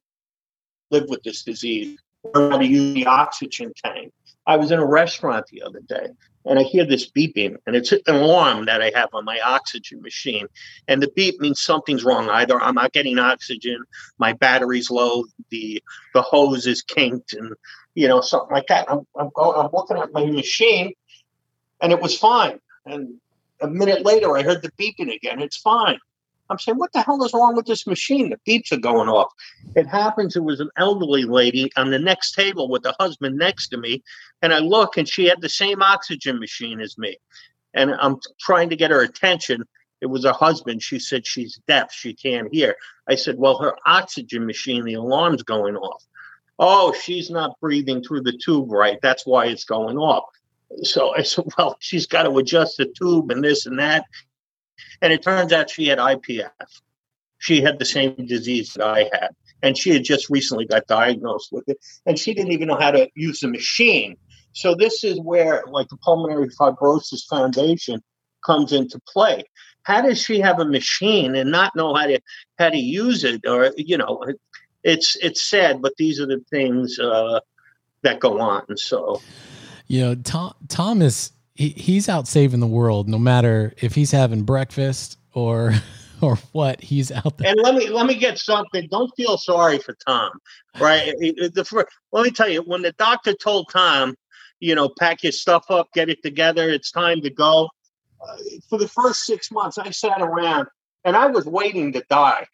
live 0.91 1.05
with 1.09 1.23
this 1.23 1.43
disease, 1.43 1.97
learn 2.33 2.51
how 2.51 2.57
to 2.57 2.65
use 2.65 2.93
the 2.93 3.05
oxygen 3.05 3.73
tank, 3.83 4.13
I 4.45 4.57
was 4.57 4.71
in 4.71 4.79
a 4.79 4.85
restaurant 4.85 5.45
the 5.47 5.63
other 5.63 5.79
day 5.81 6.07
and 6.45 6.59
I 6.59 6.63
hear 6.63 6.85
this 6.85 7.09
beeping, 7.09 7.55
and 7.65 7.75
it's 7.75 7.91
an 7.91 8.01
alarm 8.07 8.65
that 8.65 8.81
I 8.81 8.91
have 8.95 9.09
on 9.13 9.23
my 9.23 9.39
oxygen 9.39 10.01
machine. 10.01 10.47
And 10.87 11.01
the 11.01 11.09
beep 11.15 11.39
means 11.39 11.61
something's 11.61 12.03
wrong. 12.03 12.29
Either 12.29 12.61
I'm 12.61 12.75
not 12.75 12.91
getting 12.91 13.17
oxygen, 13.17 13.81
my 14.17 14.33
battery's 14.33 14.91
low, 14.91 15.23
the 15.49 15.81
the 16.13 16.21
hose 16.21 16.67
is 16.67 16.81
kinked, 16.81 17.33
and 17.33 17.53
you 17.95 18.07
know 18.07 18.19
something 18.19 18.53
like 18.53 18.67
that. 18.67 18.91
I'm 18.91 19.07
I'm, 19.17 19.29
going, 19.33 19.57
I'm 19.57 19.71
looking 19.71 19.97
at 19.97 20.11
my 20.11 20.25
machine, 20.25 20.93
and 21.81 21.93
it 21.93 22.01
was 22.01 22.17
fine. 22.17 22.59
And 22.85 23.21
a 23.63 23.67
minute 23.67 24.05
later, 24.05 24.35
I 24.35 24.43
heard 24.43 24.61
the 24.61 24.71
beeping 24.71 25.13
again. 25.13 25.41
It's 25.41 25.57
fine. 25.57 25.97
I'm 26.49 26.59
saying, 26.59 26.77
what 26.77 26.91
the 26.91 27.01
hell 27.01 27.23
is 27.23 27.33
wrong 27.33 27.55
with 27.55 27.65
this 27.65 27.87
machine? 27.87 28.29
The 28.29 28.39
beeps 28.51 28.71
are 28.71 28.77
going 28.77 29.07
off. 29.07 29.31
It 29.75 29.87
happens 29.87 30.35
it 30.35 30.43
was 30.43 30.59
an 30.59 30.69
elderly 30.77 31.23
lady 31.23 31.71
on 31.77 31.89
the 31.89 31.99
next 31.99 32.33
table 32.33 32.69
with 32.69 32.83
the 32.83 32.95
husband 32.99 33.37
next 33.37 33.69
to 33.69 33.77
me. 33.77 34.03
And 34.41 34.53
I 34.53 34.59
look 34.59 34.97
and 34.97 35.07
she 35.07 35.25
had 35.25 35.41
the 35.41 35.49
same 35.49 35.81
oxygen 35.81 36.39
machine 36.39 36.81
as 36.81 36.97
me. 36.97 37.17
And 37.73 37.91
I'm 37.91 38.17
trying 38.39 38.69
to 38.69 38.75
get 38.75 38.91
her 38.91 39.01
attention. 39.01 39.63
It 40.01 40.07
was 40.07 40.25
her 40.25 40.33
husband. 40.33 40.83
She 40.83 40.99
said 40.99 41.25
she's 41.25 41.59
deaf. 41.65 41.93
She 41.93 42.13
can't 42.13 42.53
hear. 42.53 42.75
I 43.07 43.15
said, 43.15 43.37
well, 43.37 43.57
her 43.59 43.75
oxygen 43.85 44.45
machine, 44.45 44.83
the 44.83 44.95
alarm's 44.95 45.43
going 45.43 45.77
off. 45.77 46.03
Oh, 46.59 46.93
she's 46.93 47.29
not 47.29 47.59
breathing 47.61 48.03
through 48.03 48.21
the 48.21 48.37
tube 48.37 48.69
right. 48.69 48.99
That's 49.01 49.25
why 49.25 49.45
it's 49.45 49.65
going 49.65 49.97
off. 49.97 50.25
So 50.81 51.15
I 51.15 51.23
said, 51.23 51.45
well, 51.57 51.77
she's 51.79 52.07
got 52.07 52.23
to 52.23 52.37
adjust 52.37 52.77
the 52.77 52.85
tube 52.85 53.31
and 53.31 53.43
this 53.43 53.65
and 53.65 53.79
that. 53.79 54.05
And 55.01 55.13
it 55.13 55.21
turns 55.21 55.53
out 55.53 55.69
she 55.69 55.87
had 55.87 55.99
IPF. 55.99 56.49
She 57.37 57.61
had 57.61 57.77
the 57.77 57.85
same 57.85 58.15
disease 58.25 58.73
that 58.73 58.87
I 58.87 59.09
had. 59.11 59.29
And 59.61 59.77
she 59.77 59.91
had 59.91 60.03
just 60.03 60.29
recently 60.29 60.65
got 60.65 60.87
diagnosed 60.87 61.49
with 61.51 61.67
it. 61.67 61.77
And 62.05 62.17
she 62.17 62.33
didn't 62.33 62.51
even 62.51 62.67
know 62.67 62.79
how 62.79 62.91
to 62.91 63.09
use 63.15 63.41
the 63.41 63.47
machine. 63.47 64.17
So 64.53 64.75
this 64.75 65.03
is 65.03 65.19
where 65.19 65.63
like 65.67 65.89
the 65.89 65.97
Pulmonary 65.97 66.49
Fibrosis 66.49 67.25
Foundation 67.29 68.01
comes 68.45 68.71
into 68.71 68.99
play. 69.07 69.43
How 69.83 70.01
does 70.01 70.21
she 70.21 70.39
have 70.39 70.59
a 70.59 70.65
machine 70.65 71.35
and 71.35 71.51
not 71.51 71.75
know 71.75 71.93
how 71.93 72.07
to 72.07 72.19
how 72.57 72.69
to 72.69 72.77
use 72.77 73.23
it? 73.23 73.45
Or 73.47 73.73
you 73.75 73.97
know, 73.97 74.23
it's 74.83 75.17
it's 75.17 75.41
sad, 75.41 75.81
but 75.81 75.93
these 75.97 76.19
are 76.19 76.25
the 76.25 76.41
things 76.49 76.99
uh, 76.99 77.39
that 78.03 78.19
go 78.19 78.39
on. 78.39 78.77
So, 78.77 79.21
you 79.93 80.01
know, 80.01 80.15
Tom 80.15 80.55
Tom 80.69 81.03
is 81.03 81.33
he, 81.53 81.69
he's 81.69 82.09
out 82.09 82.27
saving 82.27 82.61
the 82.61 82.67
world 82.67 83.07
no 83.07 83.19
matter 83.19 83.75
if 83.77 83.93
he's 83.93 84.09
having 84.09 84.41
breakfast 84.41 85.19
or 85.33 85.75
or 86.21 86.37
what 86.51 86.81
he's 86.81 87.11
out 87.11 87.37
there. 87.37 87.51
And 87.51 87.59
let 87.61 87.75
me 87.75 87.89
let 87.89 88.07
me 88.07 88.15
get 88.15 88.39
something. 88.39 88.87
Don't 88.89 89.11
feel 89.15 89.37
sorry 89.37 89.77
for 89.77 89.95
tom 90.07 90.31
right? 90.79 91.13
The, 91.19 91.63
first, 91.63 91.89
let 92.11 92.23
me 92.23 92.31
tell 92.31 92.49
you 92.49 92.63
when 92.63 92.81
the 92.81 92.93
doctor 92.93 93.35
told 93.35 93.69
tom 93.71 94.15
you 94.59 94.73
know 94.73 94.89
pack 94.97 95.21
your 95.21 95.31
stuff 95.31 95.65
up 95.69 95.89
get 95.93 96.09
it 96.09 96.23
together 96.23 96.71
it's 96.71 96.89
time 96.89 97.21
to 97.21 97.29
go 97.29 97.69
uh, 98.27 98.37
for 98.67 98.79
the 98.79 98.87
first 98.87 99.25
six 99.25 99.51
months 99.51 99.77
i 99.77 99.91
sat 99.91 100.21
around 100.21 100.67
and 101.03 101.15
i 101.15 101.27
was 101.27 101.45
waiting 101.45 101.91
to 101.93 102.03
die. 102.09 102.47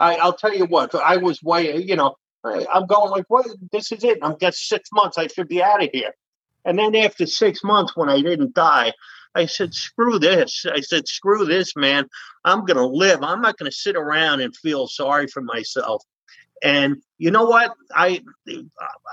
I, 0.00 0.16
i'll 0.16 0.32
tell 0.32 0.54
you 0.54 0.64
what 0.64 0.92
i 0.96 1.16
was 1.16 1.40
waiting 1.44 1.86
you 1.86 1.94
know 1.94 2.16
i'm 2.44 2.86
going 2.86 3.10
like 3.10 3.26
what 3.28 3.46
this 3.70 3.92
is 3.92 4.02
it. 4.02 4.18
I'm 4.20 4.34
get 4.34 4.54
six 4.54 4.88
months. 4.92 5.16
I 5.16 5.28
should 5.28 5.46
be 5.46 5.62
out 5.62 5.80
of 5.80 5.90
here 5.92 6.12
and 6.64 6.78
then 6.78 6.94
after 6.96 7.26
six 7.26 7.64
months, 7.64 7.96
when 7.96 8.08
I 8.08 8.20
didn't 8.20 8.54
die, 8.54 8.92
I 9.34 9.46
said, 9.46 9.74
screw 9.74 10.18
this. 10.18 10.66
I 10.70 10.80
said, 10.80 11.08
screw 11.08 11.44
this, 11.44 11.74
man. 11.74 12.08
I'm 12.44 12.64
going 12.64 12.76
to 12.76 12.86
live. 12.86 13.22
I'm 13.22 13.40
not 13.40 13.56
going 13.56 13.70
to 13.70 13.76
sit 13.76 13.96
around 13.96 14.40
and 14.40 14.54
feel 14.54 14.86
sorry 14.86 15.26
for 15.26 15.40
myself. 15.40 16.02
And 16.62 17.02
you 17.18 17.30
know 17.30 17.44
what? 17.44 17.72
I, 17.94 18.22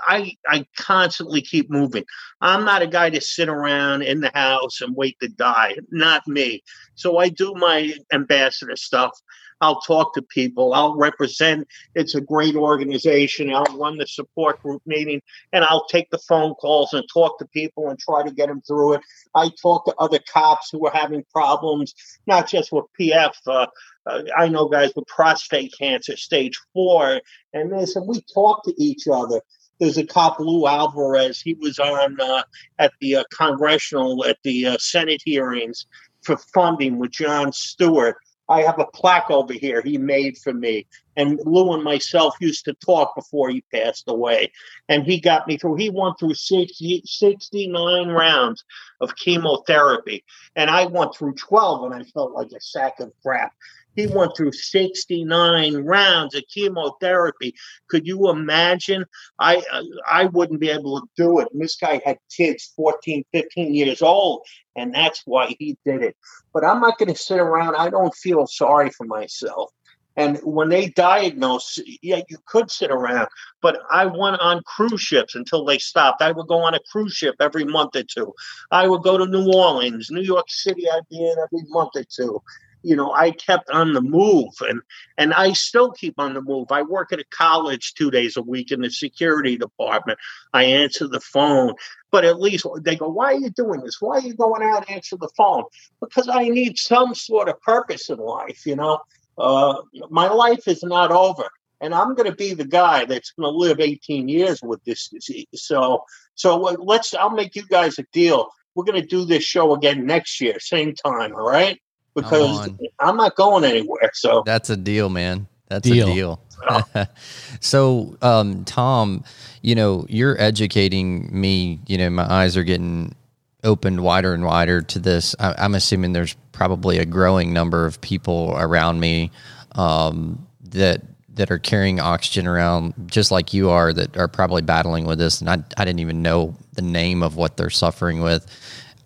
I, 0.06 0.36
I 0.46 0.66
constantly 0.76 1.42
keep 1.42 1.70
moving. 1.70 2.04
I'm 2.40 2.64
not 2.64 2.82
a 2.82 2.86
guy 2.86 3.10
to 3.10 3.20
sit 3.20 3.48
around 3.48 4.02
in 4.02 4.20
the 4.20 4.30
house 4.34 4.80
and 4.80 4.96
wait 4.96 5.16
to 5.20 5.28
die. 5.28 5.76
Not 5.90 6.26
me. 6.26 6.62
So 6.94 7.18
I 7.18 7.28
do 7.28 7.54
my 7.54 7.92
ambassador 8.12 8.76
stuff. 8.76 9.12
I'll 9.60 9.80
talk 9.80 10.14
to 10.14 10.22
people. 10.22 10.72
I'll 10.72 10.96
represent. 10.96 11.68
It's 11.94 12.14
a 12.14 12.20
great 12.20 12.56
organization. 12.56 13.54
I'll 13.54 13.76
run 13.76 13.98
the 13.98 14.06
support 14.06 14.62
group 14.62 14.82
meeting 14.86 15.20
and 15.52 15.64
I'll 15.64 15.86
take 15.86 16.10
the 16.10 16.18
phone 16.18 16.54
calls 16.54 16.94
and 16.94 17.04
talk 17.12 17.38
to 17.38 17.46
people 17.46 17.90
and 17.90 17.98
try 17.98 18.22
to 18.22 18.32
get 18.32 18.48
them 18.48 18.62
through 18.62 18.94
it. 18.94 19.02
I 19.34 19.50
talk 19.60 19.84
to 19.84 19.94
other 19.98 20.20
cops 20.32 20.70
who 20.70 20.86
are 20.86 20.92
having 20.92 21.24
problems, 21.32 21.94
not 22.26 22.48
just 22.48 22.72
with 22.72 22.86
PF. 22.98 23.34
Uh, 23.46 23.66
uh, 24.06 24.22
I 24.36 24.48
know 24.48 24.68
guys 24.68 24.92
with 24.94 25.06
prostate 25.06 25.74
cancer, 25.78 26.16
stage 26.16 26.58
four, 26.72 27.20
and 27.52 27.72
this, 27.72 27.96
and 27.96 28.06
we 28.06 28.22
talk 28.32 28.64
to 28.64 28.74
each 28.78 29.06
other. 29.10 29.40
There's 29.78 29.98
a 29.98 30.06
cop, 30.06 30.38
Lou 30.38 30.66
Alvarez. 30.66 31.40
He 31.40 31.54
was 31.54 31.78
on 31.78 32.20
uh, 32.20 32.42
at 32.78 32.92
the 33.00 33.16
uh, 33.16 33.24
congressional, 33.32 34.24
at 34.26 34.38
the 34.44 34.66
uh, 34.66 34.78
Senate 34.78 35.22
hearings 35.24 35.86
for 36.22 36.36
funding 36.36 36.98
with 36.98 37.12
Jon 37.12 37.52
Stewart 37.52 38.16
I 38.50 38.62
have 38.62 38.80
a 38.80 38.86
plaque 38.86 39.30
over 39.30 39.52
here 39.52 39.80
he 39.80 39.96
made 39.96 40.36
for 40.36 40.52
me. 40.52 40.86
And 41.16 41.40
Lou 41.44 41.72
and 41.72 41.84
myself 41.84 42.34
used 42.40 42.64
to 42.64 42.74
talk 42.84 43.14
before 43.14 43.48
he 43.48 43.62
passed 43.72 44.04
away. 44.08 44.50
And 44.88 45.04
he 45.04 45.20
got 45.20 45.46
me 45.46 45.56
through, 45.56 45.76
he 45.76 45.88
went 45.88 46.18
through 46.18 46.34
60, 46.34 47.02
69 47.04 48.08
rounds 48.08 48.64
of 49.00 49.14
chemotherapy. 49.14 50.24
And 50.56 50.68
I 50.68 50.86
went 50.86 51.14
through 51.14 51.34
12 51.34 51.92
and 51.92 51.94
I 51.94 52.04
felt 52.04 52.32
like 52.32 52.50
a 52.50 52.60
sack 52.60 52.98
of 52.98 53.12
crap. 53.22 53.52
He 53.96 54.06
went 54.06 54.36
through 54.36 54.52
69 54.52 55.76
rounds 55.76 56.34
of 56.34 56.44
chemotherapy. 56.52 57.54
Could 57.88 58.06
you 58.06 58.30
imagine? 58.30 59.04
I 59.38 59.62
uh, 59.72 59.82
I 60.08 60.26
wouldn't 60.26 60.60
be 60.60 60.70
able 60.70 61.00
to 61.00 61.06
do 61.16 61.40
it. 61.40 61.48
And 61.52 61.60
this 61.60 61.76
guy 61.76 62.00
had 62.04 62.18
kids 62.34 62.72
14, 62.76 63.24
15 63.32 63.74
years 63.74 64.02
old, 64.02 64.42
and 64.76 64.94
that's 64.94 65.22
why 65.24 65.54
he 65.58 65.76
did 65.84 66.02
it. 66.02 66.16
But 66.52 66.64
I'm 66.64 66.80
not 66.80 66.98
going 66.98 67.12
to 67.12 67.18
sit 67.18 67.38
around. 67.38 67.76
I 67.76 67.90
don't 67.90 68.14
feel 68.14 68.46
sorry 68.46 68.90
for 68.90 69.06
myself. 69.06 69.70
And 70.16 70.38
when 70.38 70.68
they 70.68 70.88
diagnose, 70.88 71.78
yeah, 72.02 72.20
you 72.28 72.36
could 72.46 72.70
sit 72.70 72.90
around, 72.90 73.28
but 73.62 73.78
I 73.90 74.06
went 74.06 74.40
on 74.40 74.60
cruise 74.66 75.00
ships 75.00 75.34
until 75.36 75.64
they 75.64 75.78
stopped. 75.78 76.20
I 76.20 76.32
would 76.32 76.48
go 76.48 76.58
on 76.58 76.74
a 76.74 76.80
cruise 76.90 77.14
ship 77.14 77.36
every 77.40 77.64
month 77.64 77.94
or 77.94 78.02
two. 78.02 78.34
I 78.70 78.88
would 78.88 79.02
go 79.02 79.16
to 79.16 79.24
New 79.24 79.50
Orleans, 79.52 80.10
New 80.10 80.20
York 80.20 80.46
City, 80.48 80.90
I'd 80.90 81.08
be 81.08 81.24
in 81.24 81.36
every 81.38 81.64
month 81.68 81.92
or 81.94 82.04
two 82.04 82.42
you 82.82 82.96
know 82.96 83.12
i 83.12 83.30
kept 83.30 83.68
on 83.70 83.92
the 83.92 84.00
move 84.00 84.52
and 84.60 84.80
and 85.18 85.32
i 85.34 85.52
still 85.52 85.90
keep 85.92 86.14
on 86.18 86.34
the 86.34 86.40
move. 86.40 86.68
I 86.70 86.82
work 86.82 87.12
at 87.12 87.20
a 87.20 87.24
college 87.30 87.94
two 87.94 88.10
days 88.10 88.36
a 88.36 88.42
week 88.42 88.72
in 88.72 88.80
the 88.80 88.90
security 88.90 89.56
department. 89.56 90.18
I 90.52 90.64
answer 90.64 91.06
the 91.08 91.20
phone 91.20 91.74
but 92.10 92.24
at 92.24 92.40
least 92.40 92.66
they 92.82 92.96
go 92.96 93.08
why 93.08 93.34
are 93.34 93.40
you 93.40 93.50
doing 93.50 93.80
this? 93.80 94.00
Why 94.00 94.16
are 94.16 94.20
you 94.20 94.34
going 94.34 94.62
out 94.62 94.88
and 94.88 94.96
answer 94.96 95.16
the 95.16 95.30
phone? 95.36 95.64
Because 96.00 96.28
i 96.28 96.48
need 96.48 96.78
some 96.78 97.14
sort 97.14 97.48
of 97.48 97.60
purpose 97.62 98.10
in 98.10 98.18
life 98.18 98.66
you 98.66 98.76
know? 98.76 99.00
Uh, 99.38 99.80
my 100.10 100.28
life 100.28 100.68
is 100.68 100.82
not 100.82 101.10
over 101.10 101.48
and 101.80 101.94
i'm 101.94 102.14
going 102.14 102.30
to 102.30 102.36
be 102.36 102.54
the 102.54 102.64
guy 102.64 103.04
that's 103.04 103.32
going 103.32 103.50
to 103.50 103.56
live 103.56 103.80
18 103.80 104.28
years 104.28 104.60
with 104.62 104.82
this 104.84 105.08
disease. 105.08 105.46
So 105.54 106.04
so 106.34 106.56
let's 106.56 107.14
i'll 107.14 107.30
make 107.30 107.56
you 107.56 107.66
guys 107.66 107.98
a 107.98 108.04
deal. 108.12 108.48
We're 108.74 108.84
going 108.84 109.00
to 109.00 109.06
do 109.06 109.24
this 109.24 109.44
show 109.44 109.74
again 109.74 110.06
next 110.06 110.40
year 110.40 110.58
same 110.60 110.94
time 110.94 111.34
all 111.34 111.48
right 111.48 111.80
because 112.14 112.68
I'm 112.98 113.16
not 113.16 113.36
going 113.36 113.64
anywhere. 113.64 114.10
So 114.14 114.42
that's 114.44 114.70
a 114.70 114.76
deal, 114.76 115.08
man. 115.08 115.46
That's 115.68 115.88
deal. 115.88 116.08
a 116.08 116.14
deal. 116.14 116.40
so, 117.60 118.16
um, 118.22 118.64
Tom, 118.64 119.24
you 119.62 119.74
know, 119.74 120.04
you're 120.08 120.40
educating 120.40 121.28
me. 121.32 121.80
You 121.86 121.98
know, 121.98 122.10
my 122.10 122.30
eyes 122.30 122.56
are 122.56 122.64
getting 122.64 123.14
opened 123.62 124.00
wider 124.00 124.34
and 124.34 124.44
wider 124.44 124.82
to 124.82 124.98
this. 124.98 125.34
I, 125.38 125.64
am 125.64 125.74
assuming 125.74 126.12
there's 126.12 126.34
probably 126.52 126.98
a 126.98 127.06
growing 127.06 127.52
number 127.52 127.86
of 127.86 128.00
people 128.00 128.54
around 128.58 129.00
me 129.00 129.30
um, 129.72 130.46
that 130.62 131.02
that 131.34 131.50
are 131.50 131.58
carrying 131.58 132.00
oxygen 132.00 132.46
around, 132.46 132.92
just 133.06 133.30
like 133.30 133.54
you 133.54 133.70
are, 133.70 133.92
that 133.92 134.16
are 134.16 134.28
probably 134.28 134.62
battling 134.62 135.06
with 135.06 135.18
this. 135.18 135.40
And 135.40 135.48
I, 135.48 135.62
I 135.76 135.84
didn't 135.84 136.00
even 136.00 136.22
know 136.22 136.56
the 136.74 136.82
name 136.82 137.22
of 137.22 137.36
what 137.36 137.56
they're 137.56 137.70
suffering 137.70 138.20
with. 138.20 138.46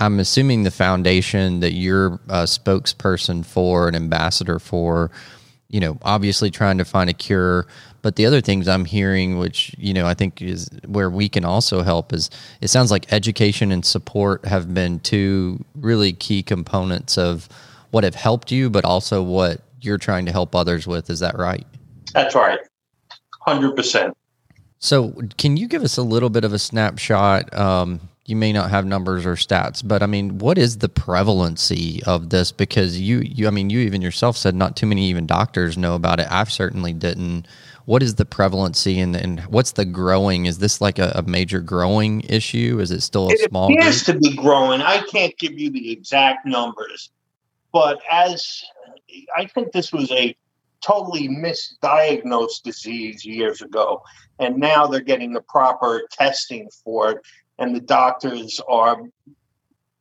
I'm 0.00 0.18
assuming 0.20 0.64
the 0.64 0.70
foundation 0.70 1.60
that 1.60 1.72
you're 1.72 2.20
a 2.28 2.44
spokesperson 2.44 3.44
for, 3.44 3.88
an 3.88 3.94
ambassador 3.94 4.58
for, 4.58 5.10
you 5.68 5.80
know, 5.80 5.98
obviously 6.02 6.50
trying 6.50 6.78
to 6.78 6.84
find 6.84 7.08
a 7.08 7.14
cure. 7.14 7.66
But 8.02 8.16
the 8.16 8.26
other 8.26 8.40
things 8.40 8.68
I'm 8.68 8.84
hearing, 8.84 9.38
which 9.38 9.74
you 9.78 9.94
know 9.94 10.06
I 10.06 10.12
think 10.12 10.42
is 10.42 10.68
where 10.86 11.08
we 11.08 11.28
can 11.28 11.44
also 11.44 11.82
help, 11.82 12.12
is 12.12 12.28
it 12.60 12.68
sounds 12.68 12.90
like 12.90 13.10
education 13.12 13.72
and 13.72 13.84
support 13.84 14.44
have 14.44 14.74
been 14.74 15.00
two 15.00 15.64
really 15.74 16.12
key 16.12 16.42
components 16.42 17.16
of 17.16 17.48
what 17.92 18.04
have 18.04 18.14
helped 18.14 18.52
you, 18.52 18.68
but 18.68 18.84
also 18.84 19.22
what 19.22 19.62
you're 19.80 19.98
trying 19.98 20.26
to 20.26 20.32
help 20.32 20.54
others 20.54 20.86
with. 20.86 21.08
Is 21.08 21.20
that 21.20 21.38
right? 21.38 21.66
That's 22.12 22.34
right, 22.34 22.58
hundred 23.40 23.74
percent. 23.74 24.14
So, 24.80 25.14
can 25.38 25.56
you 25.56 25.66
give 25.66 25.82
us 25.82 25.96
a 25.96 26.02
little 26.02 26.28
bit 26.28 26.44
of 26.44 26.52
a 26.52 26.58
snapshot? 26.58 27.56
Um, 27.56 28.00
you 28.26 28.36
may 28.36 28.52
not 28.52 28.70
have 28.70 28.86
numbers 28.86 29.26
or 29.26 29.34
stats, 29.34 29.86
but 29.86 30.02
I 30.02 30.06
mean, 30.06 30.38
what 30.38 30.56
is 30.56 30.78
the 30.78 30.88
prevalency 30.88 32.02
of 32.04 32.30
this? 32.30 32.52
Because 32.52 32.98
you, 32.98 33.20
you, 33.20 33.46
I 33.46 33.50
mean, 33.50 33.68
you 33.68 33.80
even 33.80 34.00
yourself 34.00 34.36
said 34.36 34.54
not 34.54 34.76
too 34.76 34.86
many 34.86 35.08
even 35.10 35.26
doctors 35.26 35.76
know 35.76 35.94
about 35.94 36.20
it. 36.20 36.26
I've 36.30 36.50
certainly 36.50 36.92
didn't 36.92 37.46
what 37.84 38.02
is 38.02 38.14
the 38.14 38.24
prevalency 38.24 38.98
and, 38.98 39.14
and 39.14 39.40
what's 39.40 39.72
the 39.72 39.84
growing? 39.84 40.46
Is 40.46 40.58
this 40.58 40.80
like 40.80 40.98
a, 40.98 41.12
a 41.16 41.22
major 41.22 41.60
growing 41.60 42.22
issue? 42.22 42.78
Is 42.80 42.90
it 42.90 43.02
still 43.02 43.28
a 43.28 43.32
it 43.32 43.48
small? 43.48 43.72
appears 43.72 44.02
group? 44.02 44.22
to 44.22 44.30
be 44.30 44.36
growing. 44.36 44.80
I 44.80 45.02
can't 45.02 45.36
give 45.38 45.58
you 45.58 45.70
the 45.70 45.92
exact 45.92 46.46
numbers, 46.46 47.10
but 47.72 48.00
as 48.10 48.62
I 49.36 49.46
think 49.46 49.72
this 49.72 49.92
was 49.92 50.10
a 50.12 50.34
totally 50.80 51.28
misdiagnosed 51.28 52.62
disease 52.62 53.24
years 53.24 53.62
ago, 53.62 54.02
and 54.38 54.56
now 54.56 54.86
they're 54.86 55.00
getting 55.00 55.32
the 55.32 55.40
proper 55.42 56.02
testing 56.10 56.68
for 56.84 57.12
it, 57.12 57.18
and 57.58 57.74
the 57.74 57.80
doctors 57.80 58.60
are 58.68 58.98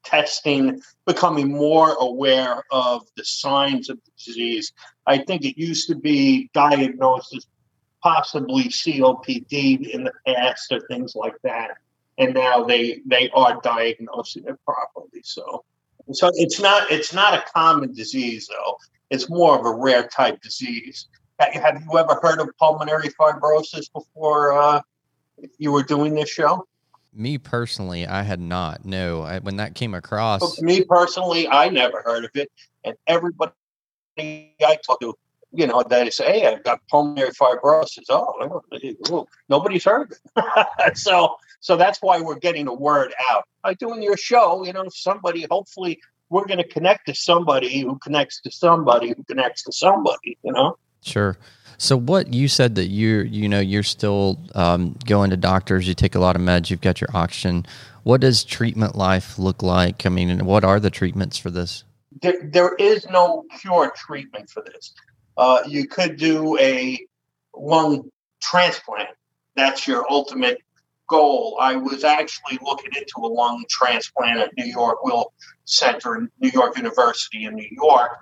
testing, 0.04 0.82
becoming 1.06 1.52
more 1.52 1.96
aware 2.00 2.64
of 2.72 3.08
the 3.16 3.24
signs 3.24 3.90
of 3.90 4.00
the 4.04 4.12
disease. 4.26 4.74
I 5.08 5.20
think 5.20 5.46
it 5.46 5.60
used 5.60 5.88
to 5.88 5.96
be 5.96 6.50
diagnosed 6.54 7.36
as 7.36 7.48
possibly 8.02 8.66
COPD 8.66 9.90
in 9.90 10.04
the 10.04 10.12
past 10.28 10.72
or 10.72 10.82
things 10.88 11.16
like 11.16 11.36
that, 11.44 11.72
and 12.18 12.34
now 12.34 12.64
they 12.64 13.02
they 13.06 13.30
are 13.32 13.60
diagnosing 13.64 14.44
it 14.48 14.58
properly. 14.66 15.22
So, 15.24 15.64
so 16.12 16.30
it's 16.36 16.60
not 16.60 16.92
it's 16.92 17.14
not 17.14 17.34
a 17.34 17.44
common 17.54 17.94
disease 17.94 18.48
though. 18.48 18.78
It's 19.10 19.30
more 19.30 19.58
of 19.58 19.66
a 19.66 19.74
rare 19.74 20.08
type 20.08 20.42
disease. 20.42 21.08
Have 21.40 21.84
you 21.84 21.98
ever 21.98 22.20
heard 22.22 22.40
of 22.40 22.50
pulmonary 22.58 23.10
fibrosis 23.20 23.92
before 23.92 24.54
uh, 24.54 24.82
you 25.58 25.72
were 25.72 25.84
doing 25.84 26.14
this 26.14 26.30
show? 26.30 26.68
Me 27.16 27.38
personally, 27.38 28.08
I 28.08 28.24
had 28.24 28.40
not. 28.40 28.86
No, 28.86 29.22
I, 29.22 29.40
when 29.40 29.58
that 29.58 29.76
came 29.76 29.94
across, 29.94 30.62
me 30.62 30.84
personally, 30.84 31.48
I 31.48 31.70
never 31.70 32.02
heard 32.04 32.26
of 32.26 32.32
it, 32.34 32.52
and 32.84 32.96
everybody 33.08 33.52
I 34.18 34.78
talk 34.86 35.00
to, 35.02 35.16
you 35.52 35.68
know, 35.68 35.84
they 35.88 36.10
say, 36.10 36.40
"Hey, 36.40 36.48
I've 36.48 36.64
got 36.64 36.80
pulmonary 36.90 37.32
fibrosis." 37.32 38.06
Oh, 38.10 39.26
nobody's 39.50 39.86
heard 39.86 40.12
of 40.12 40.18
it. 40.38 40.98
so, 40.98 41.36
so 41.60 41.76
that's 41.76 42.00
why 42.02 42.20
we're 42.22 42.40
getting 42.40 42.66
the 42.66 42.74
word 42.74 43.14
out. 43.30 43.48
By 43.64 43.76
doing 43.76 44.02
your 44.02 44.18
show, 44.18 44.66
you 44.66 44.74
know, 44.74 44.86
somebody 44.90 45.46
hopefully 45.50 46.00
we're 46.30 46.46
going 46.46 46.58
to 46.58 46.68
connect 46.68 47.06
to 47.08 47.16
somebody 47.16 47.82
who 47.82 47.98
connects 48.00 48.42
to 48.42 48.52
somebody 48.52 49.10
who 49.10 49.24
connects 49.26 49.64
to 49.64 49.72
somebody. 49.72 50.38
You 50.44 50.54
know. 50.54 50.78
Sure. 51.02 51.38
So 51.78 51.98
what 51.98 52.34
you 52.34 52.48
said 52.48 52.76
that 52.76 52.88
you're 52.88 53.24
you 53.24 53.50
know 53.50 53.60
you're 53.60 53.84
still 53.84 54.40
um, 54.56 54.98
going 55.06 55.30
to 55.32 55.38
doctors, 55.38 55.88
you 55.88 55.94
take 55.94 56.16
a 56.16 56.20
lot 56.20 56.36
of 56.36 56.42
meds, 56.42 56.70
you've 56.70 56.82
got 56.82 57.02
your 57.02 57.10
oxygen. 57.14 57.66
What 58.04 58.22
does 58.22 58.44
treatment 58.44 58.96
life 58.96 59.40
look 59.40 59.64
like? 59.64 60.06
I 60.06 60.10
mean, 60.10 60.46
what 60.46 60.64
are 60.64 60.80
the 60.80 60.90
treatments 60.90 61.38
for 61.38 61.50
this? 61.50 61.84
There, 62.22 62.36
there 62.44 62.76
is 62.76 63.08
no 63.10 63.46
cure 63.60 63.92
treatment 63.96 64.50
for 64.50 64.62
this. 64.62 64.94
Uh, 65.38 65.64
you 65.68 65.88
could 65.88 66.18
do 66.18 66.58
a 66.60 67.00
lung 67.56 68.10
transplant. 68.42 69.10
That's 69.56 69.88
your 69.88 70.06
ultimate 70.12 70.60
goal. 71.10 71.58
I 71.62 71.76
was 71.76 72.04
actually 72.04 72.60
looking 72.62 72.92
into 72.96 73.14
a 73.18 73.28
lung 73.28 73.64
transplant 73.70 74.40
at 74.40 74.52
New 74.58 74.66
York 74.66 75.04
Will 75.04 75.34
Center 75.66 76.28
New 76.40 76.50
York 76.50 76.78
University 76.78 77.46
in 77.46 77.56
New 77.56 77.70
York 77.72 78.18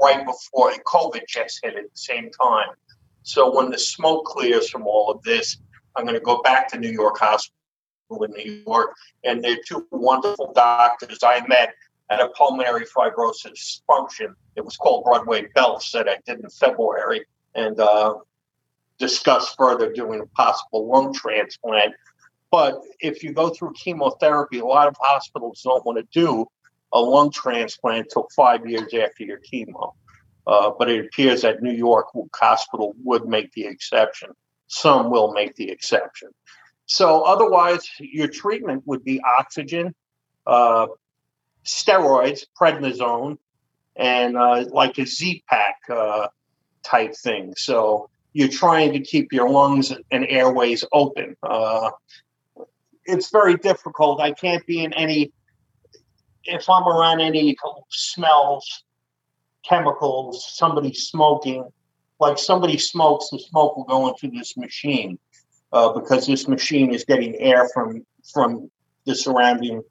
right 0.00 0.24
before 0.24 0.72
COVID 0.72 1.26
just 1.28 1.60
hit 1.62 1.76
at 1.76 1.84
the 1.84 1.96
same 1.98 2.30
time. 2.30 2.68
So 3.22 3.54
when 3.54 3.70
the 3.70 3.78
smoke 3.78 4.24
clears 4.26 4.68
from 4.68 4.86
all 4.86 5.10
of 5.10 5.22
this, 5.22 5.58
I'm 5.96 6.04
going 6.04 6.14
to 6.14 6.20
go 6.20 6.42
back 6.42 6.68
to 6.68 6.78
New 6.78 6.90
York 6.90 7.18
Hospital 7.18 7.54
in 8.24 8.32
New 8.32 8.62
York, 8.66 8.94
and 9.24 9.42
they're 9.42 9.58
two 9.66 9.86
wonderful 9.90 10.52
doctors 10.54 11.18
I 11.22 11.46
met 11.46 11.74
at 12.10 12.20
a 12.20 12.28
pulmonary 12.28 12.84
fibrosis 12.84 13.80
function. 13.86 14.34
It 14.56 14.64
was 14.64 14.76
called 14.76 15.04
Broadway 15.04 15.46
Bells 15.54 15.90
that 15.94 16.08
I 16.08 16.18
did 16.26 16.40
in 16.40 16.50
February, 16.50 17.24
and 17.54 17.80
uh, 17.80 18.16
discussed 18.98 19.56
further 19.56 19.92
doing 19.92 20.20
a 20.20 20.26
possible 20.26 20.88
lung 20.88 21.14
transplant. 21.14 21.94
But 22.50 22.80
if 23.00 23.22
you 23.22 23.32
go 23.32 23.50
through 23.50 23.72
chemotherapy, 23.72 24.58
a 24.58 24.64
lot 24.64 24.86
of 24.86 24.96
hospitals 25.00 25.62
don't 25.62 25.84
want 25.84 25.98
to 25.98 26.06
do 26.12 26.46
a 26.94 27.00
lung 27.00 27.30
transplant 27.30 28.08
took 28.08 28.30
five 28.32 28.66
years 28.66 28.94
after 28.94 29.24
your 29.24 29.40
chemo. 29.40 29.92
Uh, 30.46 30.70
but 30.78 30.88
it 30.90 31.06
appears 31.06 31.42
that 31.42 31.62
New 31.62 31.72
York 31.72 32.08
Hospital 32.34 32.94
would 33.02 33.26
make 33.26 33.52
the 33.52 33.66
exception. 33.66 34.30
Some 34.68 35.10
will 35.10 35.32
make 35.32 35.56
the 35.56 35.70
exception. 35.70 36.28
So 36.86 37.22
otherwise, 37.22 37.88
your 37.98 38.28
treatment 38.28 38.82
would 38.86 39.04
be 39.04 39.20
oxygen, 39.38 39.94
uh, 40.46 40.86
steroids, 41.64 42.44
prednisone, 42.60 43.38
and 43.96 44.36
uh, 44.36 44.66
like 44.70 44.98
a 44.98 45.06
Z-Pak 45.06 45.76
uh, 45.90 46.28
type 46.82 47.14
thing. 47.16 47.54
So 47.56 48.10
you're 48.34 48.48
trying 48.48 48.92
to 48.92 49.00
keep 49.00 49.32
your 49.32 49.48
lungs 49.48 49.92
and 50.10 50.26
airways 50.28 50.84
open. 50.92 51.36
Uh, 51.42 51.90
it's 53.06 53.30
very 53.30 53.56
difficult. 53.56 54.20
I 54.20 54.32
can't 54.32 54.64
be 54.66 54.84
in 54.84 54.92
any 54.92 55.32
if 56.44 56.68
I'm 56.68 56.86
around 56.86 57.20
any 57.20 57.56
smells, 57.90 58.84
chemicals, 59.64 60.46
somebody 60.56 60.92
smoking, 60.92 61.68
like 62.20 62.38
somebody 62.38 62.78
smokes, 62.78 63.30
the 63.30 63.38
smoke 63.38 63.76
will 63.76 63.84
go 63.84 64.08
into 64.08 64.28
this 64.28 64.56
machine 64.56 65.18
uh, 65.72 65.92
because 65.92 66.26
this 66.26 66.46
machine 66.46 66.92
is 66.94 67.04
getting 67.04 67.34
air 67.36 67.68
from 67.74 68.04
from 68.32 68.70
the 69.06 69.14
surrounding 69.14 69.82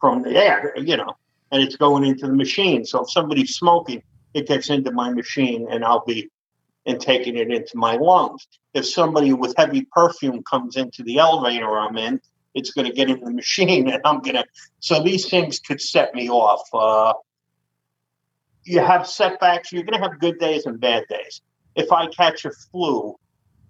from 0.00 0.22
the 0.22 0.36
air, 0.36 0.74
you 0.76 0.96
know, 0.96 1.16
and 1.52 1.62
it's 1.62 1.76
going 1.76 2.04
into 2.04 2.26
the 2.26 2.34
machine. 2.34 2.84
So 2.84 3.02
if 3.02 3.10
somebody's 3.10 3.54
smoking, 3.56 4.02
it 4.34 4.48
gets 4.48 4.70
into 4.70 4.90
my 4.90 5.10
machine, 5.10 5.66
and 5.70 5.84
I'll 5.84 6.04
be 6.04 6.30
and 6.86 7.00
taking 7.00 7.36
it 7.36 7.50
into 7.50 7.76
my 7.76 7.96
lungs. 7.96 8.46
If 8.72 8.86
somebody 8.86 9.32
with 9.32 9.54
heavy 9.56 9.86
perfume 9.92 10.42
comes 10.44 10.76
into 10.76 11.02
the 11.02 11.18
elevator 11.18 11.78
I'm 11.78 11.98
in, 11.98 12.20
it's 12.56 12.72
going 12.72 12.86
to 12.86 12.92
get 12.92 13.08
in 13.10 13.20
the 13.20 13.30
machine 13.30 13.88
and 13.88 14.00
I'm 14.04 14.20
going 14.20 14.34
to. 14.34 14.44
So 14.80 15.02
these 15.02 15.28
things 15.28 15.60
could 15.60 15.80
set 15.80 16.14
me 16.14 16.28
off. 16.28 16.62
Uh, 16.72 17.12
you 18.64 18.80
have 18.80 19.06
setbacks. 19.06 19.72
You're 19.72 19.84
going 19.84 20.00
to 20.00 20.08
have 20.08 20.18
good 20.18 20.38
days 20.38 20.66
and 20.66 20.80
bad 20.80 21.04
days. 21.08 21.42
If 21.76 21.92
I 21.92 22.06
catch 22.08 22.44
a 22.46 22.50
flu, 22.50 23.16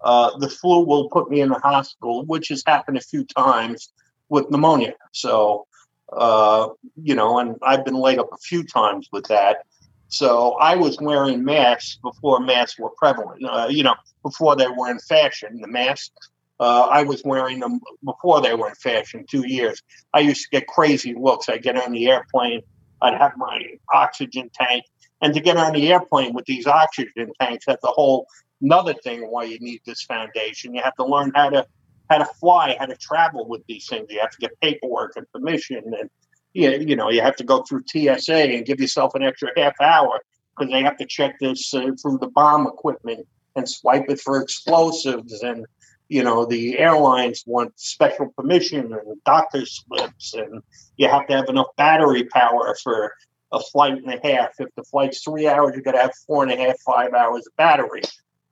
uh, 0.01 0.39
the 0.39 0.49
flu 0.49 0.85
will 0.85 1.09
put 1.11 1.29
me 1.29 1.41
in 1.41 1.49
the 1.49 1.59
hospital, 1.59 2.25
which 2.25 2.49
has 2.49 2.63
happened 2.65 2.97
a 2.97 3.01
few 3.01 3.25
times 3.25 3.93
with 4.29 4.51
pneumonia. 4.51 4.95
So, 5.13 5.67
uh, 6.13 6.69
you 7.03 7.17
know, 7.17 7.41
and 7.41 7.57
I've 7.63 7.85
been 7.85 7.97
laid 7.97 8.21
up 8.21 8.29
a 8.33 8.39
few 8.39 8.65
times 8.65 9.09
with 9.13 9.27
that. 9.27 9.67
So 10.09 10.53
I 10.53 10.77
was 10.77 10.99
wearing 11.01 11.45
masks 11.45 11.99
before 12.01 12.39
masks 12.39 12.79
were 12.79 12.91
prevalent. 12.91 13.45
Uh, 13.45 13.67
you 13.69 13.83
know, 13.83 13.97
before 14.23 14.55
they 14.55 14.69
were 14.69 14.89
in 14.91 15.01
fashion, 15.01 15.61
the 15.61 15.67
masks. 15.67 16.31
Uh, 16.59 16.89
I 16.91 17.03
was 17.03 17.23
wearing 17.25 17.61
them 17.61 17.81
before 18.05 18.41
they 18.41 18.55
were 18.55 18.69
in 18.69 18.75
fashion, 18.77 19.27
two 19.29 19.47
years. 19.47 19.83
I 20.15 20.21
used 20.21 20.43
to 20.43 20.49
get 20.59 20.67
crazy 20.67 21.15
looks. 21.15 21.49
I'd 21.49 21.63
get 21.63 21.77
on 21.77 21.93
the 21.93 22.09
airplane, 22.09 22.63
I'd 23.03 23.15
have 23.15 23.33
my 23.37 23.61
oxygen 23.93 24.51
tank. 24.55 24.85
And 25.21 25.35
to 25.35 25.41
get 25.41 25.57
on 25.57 25.73
the 25.73 25.93
airplane 25.93 26.35
with 26.35 26.45
these 26.47 26.67
oxygen 26.67 27.33
tanks, 27.41 27.67
that's 27.67 27.85
a 27.85 27.89
whole 27.89 28.27
another 28.63 28.95
thing 28.95 29.23
why 29.23 29.45
you 29.45 29.59
need 29.61 29.81
this 29.85 30.03
foundation. 30.03 30.75
You 30.75 30.83
have 30.83 30.95
to 30.97 31.05
learn 31.05 31.33
how 31.35 31.51
to 31.51 31.67
how 32.09 32.19
to 32.19 32.25
fly, 32.25 32.77
how 32.79 32.87
to 32.87 32.97
travel 32.97 33.49
with 33.49 33.63
these 33.67 33.87
things. 33.87 34.07
You 34.11 34.21
have 34.21 34.31
to 34.31 34.39
get 34.39 34.61
paperwork 34.61 35.13
and 35.17 35.31
permission, 35.33 35.83
and 35.99 36.11
you, 36.53 36.71
you 36.71 36.97
know 36.97 37.11
you 37.11 37.21
have 37.21 37.37
to 37.37 37.45
go 37.45 37.63
through 37.63 37.83
TSA 37.87 38.35
and 38.35 38.65
give 38.65 38.81
yourself 38.81 39.15
an 39.15 39.23
extra 39.23 39.51
half 39.57 39.75
hour 39.81 40.21
because 40.57 40.73
they 40.73 40.83
have 40.83 40.97
to 40.99 41.07
check 41.07 41.37
this 41.41 41.73
uh, 41.75 41.91
through 42.01 42.19
the 42.19 42.29
bomb 42.29 42.67
equipment 42.67 43.27
and 43.57 43.69
swipe 43.69 44.05
it 44.09 44.21
for 44.21 44.41
explosives 44.41 45.43
and 45.43 45.67
you 46.09 46.23
know, 46.23 46.45
the 46.45 46.79
airlines 46.79 47.43
want 47.47 47.79
special 47.79 48.33
permission 48.37 48.93
and 48.93 49.25
doctor's 49.25 49.85
slips, 49.87 50.35
and 50.35 50.63
you 50.97 51.09
have 51.09 51.27
to 51.27 51.37
have 51.37 51.49
enough 51.49 51.69
battery 51.77 52.25
power 52.25 52.77
for 52.83 53.13
a 53.53 53.61
flight 53.61 53.95
and 53.95 54.13
a 54.13 54.21
half. 54.23 54.51
If 54.59 54.69
the 54.77 54.85
flight's 54.85 55.23
three 55.23 55.49
hours, 55.49 55.75
you 55.77 55.83
got 55.83 55.93
to 55.93 55.99
have 55.99 56.15
four 56.27 56.43
and 56.43 56.53
a 56.53 56.57
half, 56.57 56.79
five 56.81 57.13
hours 57.13 57.47
of 57.47 57.57
battery. 57.57 58.03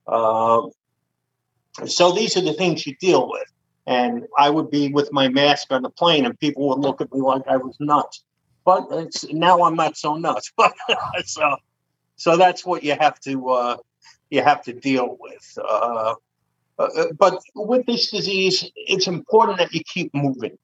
Um, 0.07 0.71
so 1.87 2.12
these 2.12 2.37
are 2.37 2.43
the 2.43 2.53
things 2.55 2.87
you 2.87 2.97
deal 2.97 3.29
with. 3.29 3.49
And 3.87 4.25
I 4.38 4.49
would 4.49 4.71
be 4.71 4.88
with 4.88 5.12
my 5.12 5.29
mask 5.29 5.69
on 5.71 5.83
the 5.83 5.90
plane, 5.90 6.25
and 6.25 6.38
people 6.38 6.69
would 6.69 6.79
look 6.79 7.01
at 7.01 7.12
me 7.12 7.21
like 7.21 7.43
I 7.47 7.59
was 7.59 7.77
nuts. 7.79 8.25
But 8.64 8.88
now 9.31 9.62
I'm 9.62 9.75
not 9.75 9.97
so 9.97 10.14
nuts. 10.14 10.53
But 10.57 10.73
so, 11.27 11.57
so 12.17 12.37
that's 12.37 12.64
what 12.64 12.83
you 12.83 12.97
have 12.99 13.21
to 13.21 13.51
uh, 13.51 13.77
you 14.31 14.43
have 14.43 14.62
to 14.62 14.73
deal 14.73 15.17
with. 15.21 15.59
Uh, 15.62 16.14
uh, 16.78 16.82
uh, 16.84 17.06
but 17.18 17.40
with 17.54 17.87
this 17.87 18.10
disease, 18.10 18.70
it's 18.74 19.06
important 19.06 19.58
that 19.58 19.72
you 19.72 19.82
keep 19.84 20.12
moving. 20.14 20.58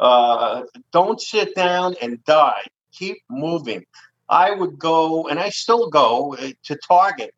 Uh, 0.00 0.62
don't 0.92 1.20
sit 1.20 1.54
down 1.54 1.94
and 2.02 2.22
die. 2.24 2.62
Keep 2.92 3.18
moving. 3.30 3.84
I 4.28 4.50
would 4.50 4.78
go, 4.78 5.28
and 5.28 5.38
I 5.38 5.50
still 5.50 5.90
go 5.90 6.34
uh, 6.34 6.50
to 6.64 6.76
Target, 6.76 7.32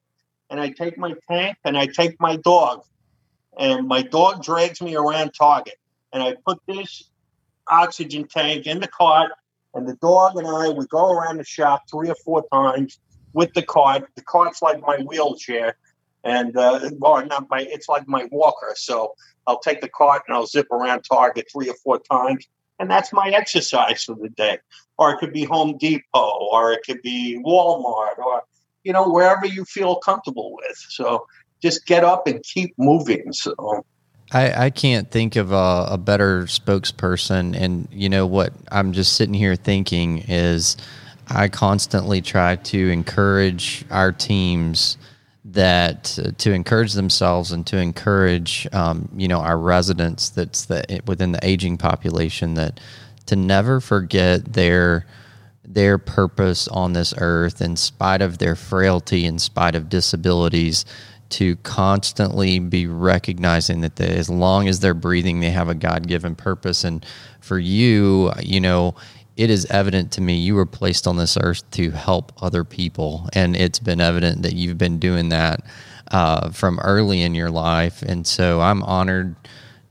and 0.48 0.61
I 0.61 0.70
take 0.70 0.96
my 0.96 1.14
tank 1.29 1.57
and 1.64 1.76
I 1.76 1.87
take 1.87 2.18
my 2.20 2.37
dog, 2.37 2.85
and 3.59 3.87
my 3.87 4.02
dog 4.02 4.42
drags 4.42 4.81
me 4.81 4.96
around 4.96 5.33
Target, 5.33 5.76
and 6.12 6.22
I 6.22 6.37
put 6.46 6.59
this 6.66 7.11
oxygen 7.68 8.29
tank 8.29 8.66
in 8.66 8.81
the 8.81 8.88
cart, 8.88 9.33
and 9.74 9.87
the 9.87 9.96
dog 9.96 10.37
and 10.37 10.46
I 10.46 10.70
we 10.70 10.87
go 10.87 11.11
around 11.11 11.38
the 11.38 11.44
shop 11.44 11.83
three 11.90 12.09
or 12.09 12.14
four 12.24 12.44
times 12.52 12.98
with 13.33 13.52
the 13.52 13.62
cart. 13.62 14.09
The 14.14 14.22
cart's 14.22 14.62
like 14.62 14.81
my 14.81 14.98
wheelchair, 14.98 15.76
and 16.27 16.57
uh, 16.57 16.91
well, 16.99 17.25
not 17.27 17.47
my. 17.49 17.61
It's 17.71 17.89
like 17.89 18.07
my 18.09 18.27
walker. 18.33 18.75
So 18.77 19.15
I'll 19.47 19.61
take 19.61 19.81
the 19.81 19.89
cart 19.89 20.23
and 20.27 20.37
I'll 20.37 20.47
zip 20.47 20.67
around 20.73 21.03
Target 21.03 21.47
three 21.53 21.71
or 21.71 21.77
four 21.85 22.01
times, 22.01 22.47
and 22.81 22.91
that's 22.91 23.12
my 23.12 23.31
exercise 23.31 24.05
for 24.05 24.17
the 24.17 24.29
day. 24.31 24.59
Or 24.99 25.12
it 25.12 25.19
could 25.19 25.33
be 25.33 25.45
Home 25.45 25.77
Depot, 25.79 26.49
or 26.53 26.73
it 26.73 26.81
could 26.85 27.01
be 27.03 27.41
Walmart, 27.45 28.19
or 28.19 28.43
you 28.83 28.93
know 28.93 29.09
wherever 29.09 29.47
you 29.47 29.65
feel 29.65 29.97
comfortable 29.97 30.57
with. 30.57 30.77
So 30.89 31.27
just 31.62 31.87
get 31.87 32.03
up 32.03 32.27
and 32.27 32.43
keep 32.43 32.75
moving. 32.77 33.33
So. 33.33 33.85
I, 34.33 34.65
I 34.65 34.71
can't 34.71 35.09
think 35.09 35.37
of 35.37 35.53
a, 35.53 35.87
a 35.91 35.99
better 35.99 36.43
spokesperson. 36.47 37.57
And 37.57 37.87
you 37.93 38.09
know 38.09 38.27
what? 38.27 38.53
I'm 38.73 38.93
just 38.93 39.12
sitting 39.12 39.35
here 39.35 39.55
thinking 39.55 40.25
is 40.27 40.77
I 41.29 41.47
constantly 41.47 42.21
try 42.23 42.57
to 42.57 42.91
encourage 42.91 43.85
our 43.89 44.11
teams 44.11 44.99
that 45.57 46.19
uh, 46.23 46.31
to 46.37 46.53
encourage 46.53 46.92
themselves 46.92 47.51
and 47.51 47.66
to 47.66 47.79
encourage 47.79 48.69
um, 48.73 49.09
you 49.16 49.27
know 49.27 49.40
our 49.40 49.59
residents 49.59 50.29
that's 50.29 50.66
the 50.66 51.01
within 51.07 51.33
the 51.33 51.40
aging 51.42 51.79
population 51.79 52.55
that 52.55 52.79
to 53.25 53.37
never 53.37 53.81
forget 53.81 54.53
their 54.53 55.07
their 55.64 55.97
purpose 55.97 56.69
on 56.69 56.92
this 56.92 57.14
earth 57.19 57.62
in 57.62 57.75
spite 57.75 58.21
of 58.21 58.37
their 58.37 58.55
frailty 58.55 59.25
in 59.25 59.38
spite 59.38 59.75
of 59.75 59.88
disabilities 59.88 60.85
to 61.29 61.57
constantly 61.57 62.61
be 62.61 62.87
recognizing 62.87 63.81
that 63.81 63.97
they, 63.97 64.14
as 64.14 64.31
long 64.31 64.69
as 64.69 64.81
they're 64.81 64.95
breathing 64.95 65.40
they 65.40 65.51
have 65.51 65.69
a 65.69 65.75
god-given 65.75 66.37
purpose. 66.37 66.85
And 66.85 67.05
for 67.40 67.59
you 67.59 68.31
you 68.42 68.61
know 68.61 68.95
it 69.37 69.51
is 69.51 69.66
evident 69.66 70.12
to 70.12 70.20
me 70.20 70.37
you 70.37 70.55
were 70.55 70.66
placed 70.66 71.07
on 71.07 71.16
this 71.16 71.37
earth 71.40 71.70
to 71.72 71.90
help 71.90 72.33
other 72.42 72.64
people, 72.64 73.29
and 73.35 73.55
it's 73.55 73.79
been 73.79 74.01
evident 74.01 74.42
that 74.42 74.55
you've 74.55 74.79
been 74.79 74.99
doing 74.99 75.29
that 75.29 75.61
uh, 76.11 76.51
from 76.51 76.79
early 76.81 77.22
in 77.22 77.35
your 77.35 77.51
life. 77.51 78.03
And 78.03 78.27
so 78.27 78.61
I'm 78.61 78.83
honored 78.83 79.37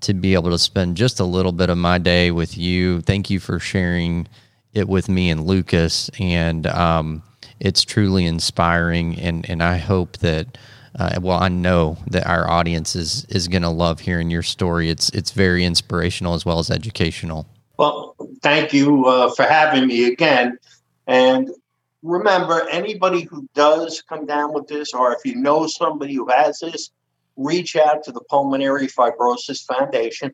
to 0.02 0.14
be 0.14 0.34
able 0.34 0.50
to 0.50 0.60
spend 0.60 0.98
just 0.98 1.20
a 1.20 1.26
little 1.26 1.52
bit 1.52 1.70
of 1.70 1.78
my 1.78 1.98
day 1.98 2.32
with 2.32 2.58
you. 2.58 3.02
Thank 3.02 3.30
you 3.30 3.40
for 3.40 3.60
sharing 3.60 4.28
it 4.74 4.88
with 4.88 5.10
me 5.10 5.30
and 5.30 5.46
Lucas, 5.46 6.10
and 6.20 6.66
um, 6.68 7.24
it's 7.60 7.84
truly 7.84 8.26
inspiring. 8.26 9.20
And 9.20 9.50
and 9.50 9.62
I 9.62 9.78
hope 9.78 10.18
that. 10.18 10.58
Uh, 10.98 11.20
well, 11.22 11.38
I 11.38 11.50
know 11.50 11.98
that 12.08 12.26
our 12.26 12.50
audience 12.50 12.96
is 12.96 13.26
is 13.26 13.50
going 13.50 13.64
to 13.64 13.70
love 13.70 14.00
hearing 14.00 14.30
your 14.30 14.44
story. 14.44 14.90
It's 14.90 15.10
it's 15.10 15.32
very 15.32 15.66
inspirational 15.66 16.36
as 16.36 16.46
well 16.46 16.58
as 16.58 16.72
educational. 16.72 17.46
Well, 17.78 18.16
thank 18.42 18.74
you 18.74 19.06
uh, 19.06 19.34
for 19.34 19.44
having 19.44 19.88
me 19.88 20.06
again. 20.06 20.58
And 21.08 21.50
remember, 22.04 22.68
anybody 22.70 23.22
who 23.24 23.48
does 23.54 24.02
come 24.08 24.26
down 24.26 24.54
with 24.54 24.68
this, 24.68 24.94
or 24.94 25.14
if 25.14 25.20
you 25.26 25.36
know 25.36 25.68
somebody 25.68 26.14
who 26.14 26.30
has 26.30 26.60
this, 26.60 26.92
reach 27.36 27.76
out 27.76 28.04
to 28.04 28.12
the 28.12 28.22
Pulmonary 28.22 28.88
Fibrosis 28.88 29.66
Foundation. 29.66 30.34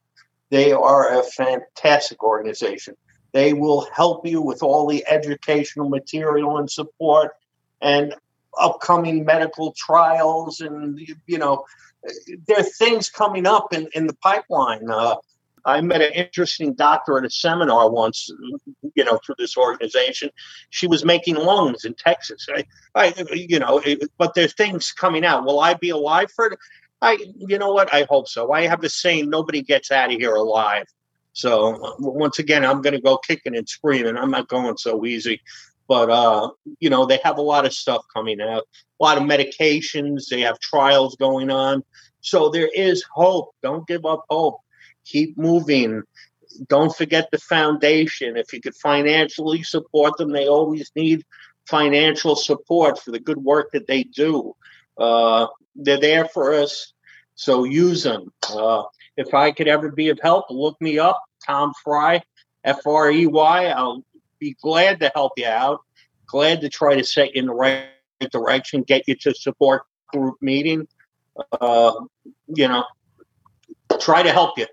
They 0.50 0.72
are 0.72 1.20
a 1.20 1.24
fantastic 1.24 2.24
organization. 2.24 2.96
They 3.32 3.54
will 3.54 3.88
help 3.94 4.28
you 4.28 4.42
with 4.42 4.62
all 4.62 4.88
the 4.88 5.06
educational 5.08 5.90
material 5.90 6.58
and 6.58 6.70
support 6.70 7.32
and 7.82 8.14
upcoming 8.60 9.24
medical 9.24 9.72
trials. 9.72 10.60
And, 10.60 11.00
you 11.26 11.38
know, 11.38 11.66
there 12.48 12.60
are 12.60 12.64
things 12.64 13.10
coming 13.10 13.48
up 13.48 13.74
in, 13.74 13.88
in 13.94 14.08
the 14.08 14.16
pipeline. 14.16 14.90
Uh, 14.90 15.16
I 15.66 15.82
met 15.82 16.02
an 16.02 16.14
interesting 16.14 16.74
doctor 16.74 17.18
at 17.18 17.26
a 17.26 17.30
seminar 17.30 17.90
once, 17.90 18.30
you 18.96 19.04
know, 19.04 19.20
through 19.26 19.36
this 19.38 19.58
organization. 19.58 20.30
She 20.70 20.88
was 20.88 21.06
making 21.06 21.36
lungs 21.36 21.86
in 21.86 21.94
Texas. 21.94 22.48
I, 22.54 22.66
I 22.96 23.14
you 23.34 23.60
know, 23.60 23.80
it, 23.80 24.10
but 24.18 24.34
there's 24.34 24.54
things 24.54 24.92
coming 24.92 25.26
out. 25.26 25.46
Will 25.46 25.60
I 25.60 25.74
be 25.76 25.90
alive 25.90 26.32
for 26.32 26.48
it? 26.48 26.60
I, 27.02 27.18
you 27.36 27.58
know 27.58 27.74
what? 27.74 27.94
I 27.94 28.06
hope 28.10 28.28
so. 28.28 28.52
I 28.52 28.68
have 28.68 28.82
the 28.82 28.90
saying, 28.90 29.30
nobody 29.30 29.62
gets 29.62 29.92
out 29.92 30.12
of 30.12 30.20
here 30.20 30.36
alive. 30.36 30.86
So 31.34 31.96
once 32.00 32.40
again, 32.40 32.66
I'm 32.66 32.82
going 32.82 32.94
to 32.94 33.02
go 33.02 33.18
kicking 33.18 33.56
and 33.56 33.68
screaming. 33.68 34.18
I'm 34.18 34.32
not 34.32 34.48
going 34.48 34.78
so 34.78 35.06
easy, 35.06 35.42
but 35.88 36.10
uh, 36.10 36.50
you 36.80 36.90
know, 36.90 37.06
they 37.06 37.20
have 37.24 37.38
a 37.38 37.42
lot 37.42 37.66
of 37.66 37.74
stuff 37.74 38.04
coming 38.14 38.42
out, 38.42 38.64
a 39.00 39.04
lot 39.04 39.18
of 39.18 39.24
medications. 39.24 40.28
They 40.30 40.42
have 40.42 40.60
trials 40.60 41.16
going 41.16 41.50
on. 41.50 41.84
So 42.22 42.50
there 42.50 42.70
is 42.76 43.04
hope. 43.12 43.56
Don't 43.64 43.88
give 43.88 44.06
up 44.06 44.26
hope 44.30 44.61
keep 45.06 45.38
moving. 45.38 46.04
Don't 46.68 46.96
forget 46.96 47.30
the 47.32 47.38
foundation. 47.38 48.38
If 48.38 48.54
you 48.54 48.62
could 48.62 48.76
financially 48.76 49.64
support 49.64 50.18
them, 50.18 50.32
they 50.32 50.48
always 50.48 50.92
need 50.96 51.26
financial 51.66 52.36
support 52.36 53.00
for 53.00 53.12
the 53.12 53.20
good 53.20 53.38
work 53.38 53.72
that 53.72 53.88
they 53.88 54.04
do. 54.04 54.56
Uh, 54.98 55.48
they're 55.76 56.00
there 56.00 56.26
for 56.26 56.54
us, 56.54 56.94
so 57.36 57.64
use 57.64 58.04
them. 58.04 58.32
Uh, 58.54 58.84
if 59.16 59.34
I 59.34 59.52
could 59.52 59.68
ever 59.68 59.92
be 59.92 60.10
of 60.10 60.20
help, 60.22 60.46
look 60.50 60.80
me 60.82 61.00
up, 61.00 61.20
Tom 61.46 61.74
Frey, 61.84 62.22
F 62.64 62.86
R 62.86 63.10
E 63.12 63.26
Y. 63.28 63.66
I'll 63.68 64.04
be 64.40 64.56
glad 64.62 65.00
to 65.00 65.12
help 65.14 65.34
you 65.38 65.48
out. 65.48 65.80
Glad 66.26 66.62
to 66.62 66.70
try 66.70 66.96
to 66.96 67.04
set 67.04 67.36
you 67.36 67.42
in 67.42 67.46
the 67.46 67.54
right 67.54 67.88
direction, 68.32 68.84
get 68.84 69.08
you 69.08 69.16
to 69.16 69.34
support 69.34 69.84
group 70.14 70.36
meeting. 70.42 70.88
Uh, 71.60 71.94
you 72.54 72.68
know, 72.68 72.84
try 74.00 74.22
to 74.22 74.32
help 74.32 74.58
you 74.58 74.68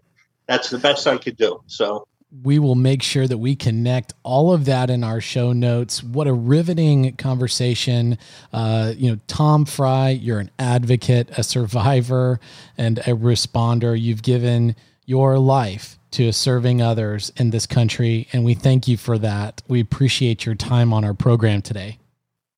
that's 0.48 0.70
the 0.70 0.78
best 0.78 1.06
I 1.06 1.18
could 1.18 1.36
do. 1.36 1.62
So 1.66 2.08
we 2.42 2.58
will 2.58 2.74
make 2.74 3.02
sure 3.02 3.26
that 3.26 3.38
we 3.38 3.56
connect 3.56 4.12
all 4.22 4.52
of 4.52 4.66
that 4.66 4.90
in 4.90 5.02
our 5.02 5.20
show 5.20 5.52
notes. 5.52 6.02
What 6.02 6.26
a 6.26 6.32
riveting 6.32 7.16
conversation. 7.16 8.18
Uh, 8.52 8.92
you 8.96 9.10
know, 9.10 9.20
Tom 9.28 9.64
Frey, 9.64 10.12
you're 10.14 10.40
an 10.40 10.50
advocate, 10.58 11.30
a 11.38 11.42
survivor, 11.42 12.38
and 12.76 12.98
a 12.98 13.14
responder. 13.14 13.98
You've 13.98 14.22
given 14.22 14.76
your 15.06 15.38
life 15.38 15.98
to 16.10 16.32
serving 16.32 16.82
others 16.82 17.32
in 17.36 17.50
this 17.50 17.66
country, 17.66 18.28
and 18.32 18.44
we 18.44 18.54
thank 18.54 18.88
you 18.88 18.96
for 18.96 19.18
that. 19.18 19.62
We 19.68 19.80
appreciate 19.80 20.44
your 20.44 20.54
time 20.54 20.92
on 20.92 21.04
our 21.04 21.14
program 21.14 21.62
today. 21.62 21.98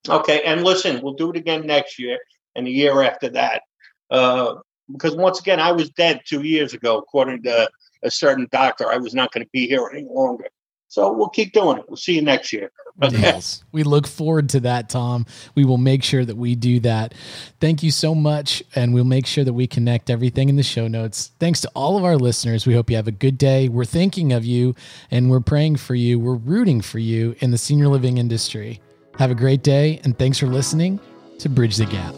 Okay, 0.08 0.42
and 0.44 0.64
listen, 0.64 1.00
we'll 1.02 1.14
do 1.14 1.30
it 1.30 1.36
again 1.36 1.66
next 1.66 1.98
year 1.98 2.18
and 2.56 2.66
the 2.66 2.70
year 2.70 3.02
after 3.02 3.28
that. 3.30 3.62
Uh, 4.10 4.56
because 4.90 5.14
once 5.14 5.38
again, 5.38 5.60
I 5.60 5.72
was 5.72 5.90
dead 5.90 6.22
two 6.24 6.42
years 6.42 6.74
ago, 6.74 6.98
according 6.98 7.44
to 7.44 7.70
a 8.02 8.10
certain 8.10 8.48
doctor. 8.50 8.90
I 8.90 8.96
was 8.96 9.14
not 9.14 9.32
going 9.32 9.44
to 9.44 9.50
be 9.52 9.66
here 9.66 9.88
any 9.92 10.06
longer. 10.08 10.46
So 10.90 11.12
we'll 11.12 11.28
keep 11.28 11.52
doing 11.52 11.78
it. 11.78 11.84
We'll 11.86 11.96
see 11.96 12.16
you 12.16 12.22
next 12.22 12.52
year. 12.52 12.72
yes. 13.10 13.62
We 13.70 13.84
look 13.84 14.08
forward 14.08 14.48
to 14.50 14.60
that, 14.60 14.88
Tom. 14.88 15.24
We 15.54 15.64
will 15.64 15.78
make 15.78 16.02
sure 16.02 16.24
that 16.24 16.36
we 16.36 16.56
do 16.56 16.80
that. 16.80 17.14
Thank 17.60 17.84
you 17.84 17.92
so 17.92 18.12
much. 18.12 18.60
And 18.74 18.92
we'll 18.92 19.04
make 19.04 19.24
sure 19.24 19.44
that 19.44 19.52
we 19.52 19.68
connect 19.68 20.10
everything 20.10 20.48
in 20.48 20.56
the 20.56 20.64
show 20.64 20.88
notes. 20.88 21.30
Thanks 21.38 21.60
to 21.60 21.70
all 21.76 21.96
of 21.96 22.04
our 22.04 22.16
listeners. 22.16 22.66
We 22.66 22.74
hope 22.74 22.90
you 22.90 22.96
have 22.96 23.06
a 23.06 23.12
good 23.12 23.38
day. 23.38 23.68
We're 23.68 23.84
thinking 23.84 24.32
of 24.32 24.44
you 24.44 24.74
and 25.12 25.30
we're 25.30 25.38
praying 25.38 25.76
for 25.76 25.94
you. 25.94 26.18
We're 26.18 26.34
rooting 26.34 26.80
for 26.80 26.98
you 26.98 27.36
in 27.38 27.52
the 27.52 27.58
senior 27.58 27.86
living 27.86 28.18
industry. 28.18 28.80
Have 29.20 29.30
a 29.30 29.36
great 29.36 29.62
day. 29.62 30.00
And 30.02 30.18
thanks 30.18 30.38
for 30.38 30.46
listening 30.46 30.98
to 31.38 31.48
Bridge 31.48 31.76
the 31.76 31.86
Gap 31.86 32.16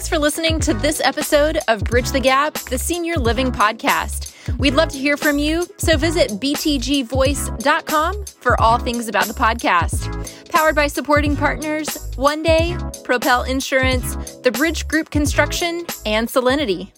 for 0.00 0.18
listening 0.18 0.58
to 0.60 0.72
this 0.72 1.02
episode 1.04 1.58
of 1.68 1.84
Bridge 1.84 2.12
the 2.12 2.20
Gap, 2.20 2.54
the 2.54 2.78
Senior 2.78 3.16
Living 3.16 3.52
Podcast. 3.52 4.32
We'd 4.58 4.72
love 4.72 4.88
to 4.88 4.96
hear 4.96 5.18
from 5.18 5.38
you, 5.38 5.66
so 5.76 5.98
visit 5.98 6.30
btgvoice.com 6.40 8.24
for 8.24 8.58
all 8.58 8.78
things 8.78 9.08
about 9.08 9.26
the 9.26 9.34
podcast. 9.34 10.50
Powered 10.50 10.74
by 10.74 10.86
supporting 10.86 11.36
partners 11.36 12.08
One 12.16 12.42
Day, 12.42 12.74
Propel 13.04 13.42
Insurance, 13.42 14.36
The 14.36 14.50
Bridge 14.50 14.88
Group 14.88 15.10
Construction, 15.10 15.84
and 16.06 16.26
Solinity. 16.26 16.90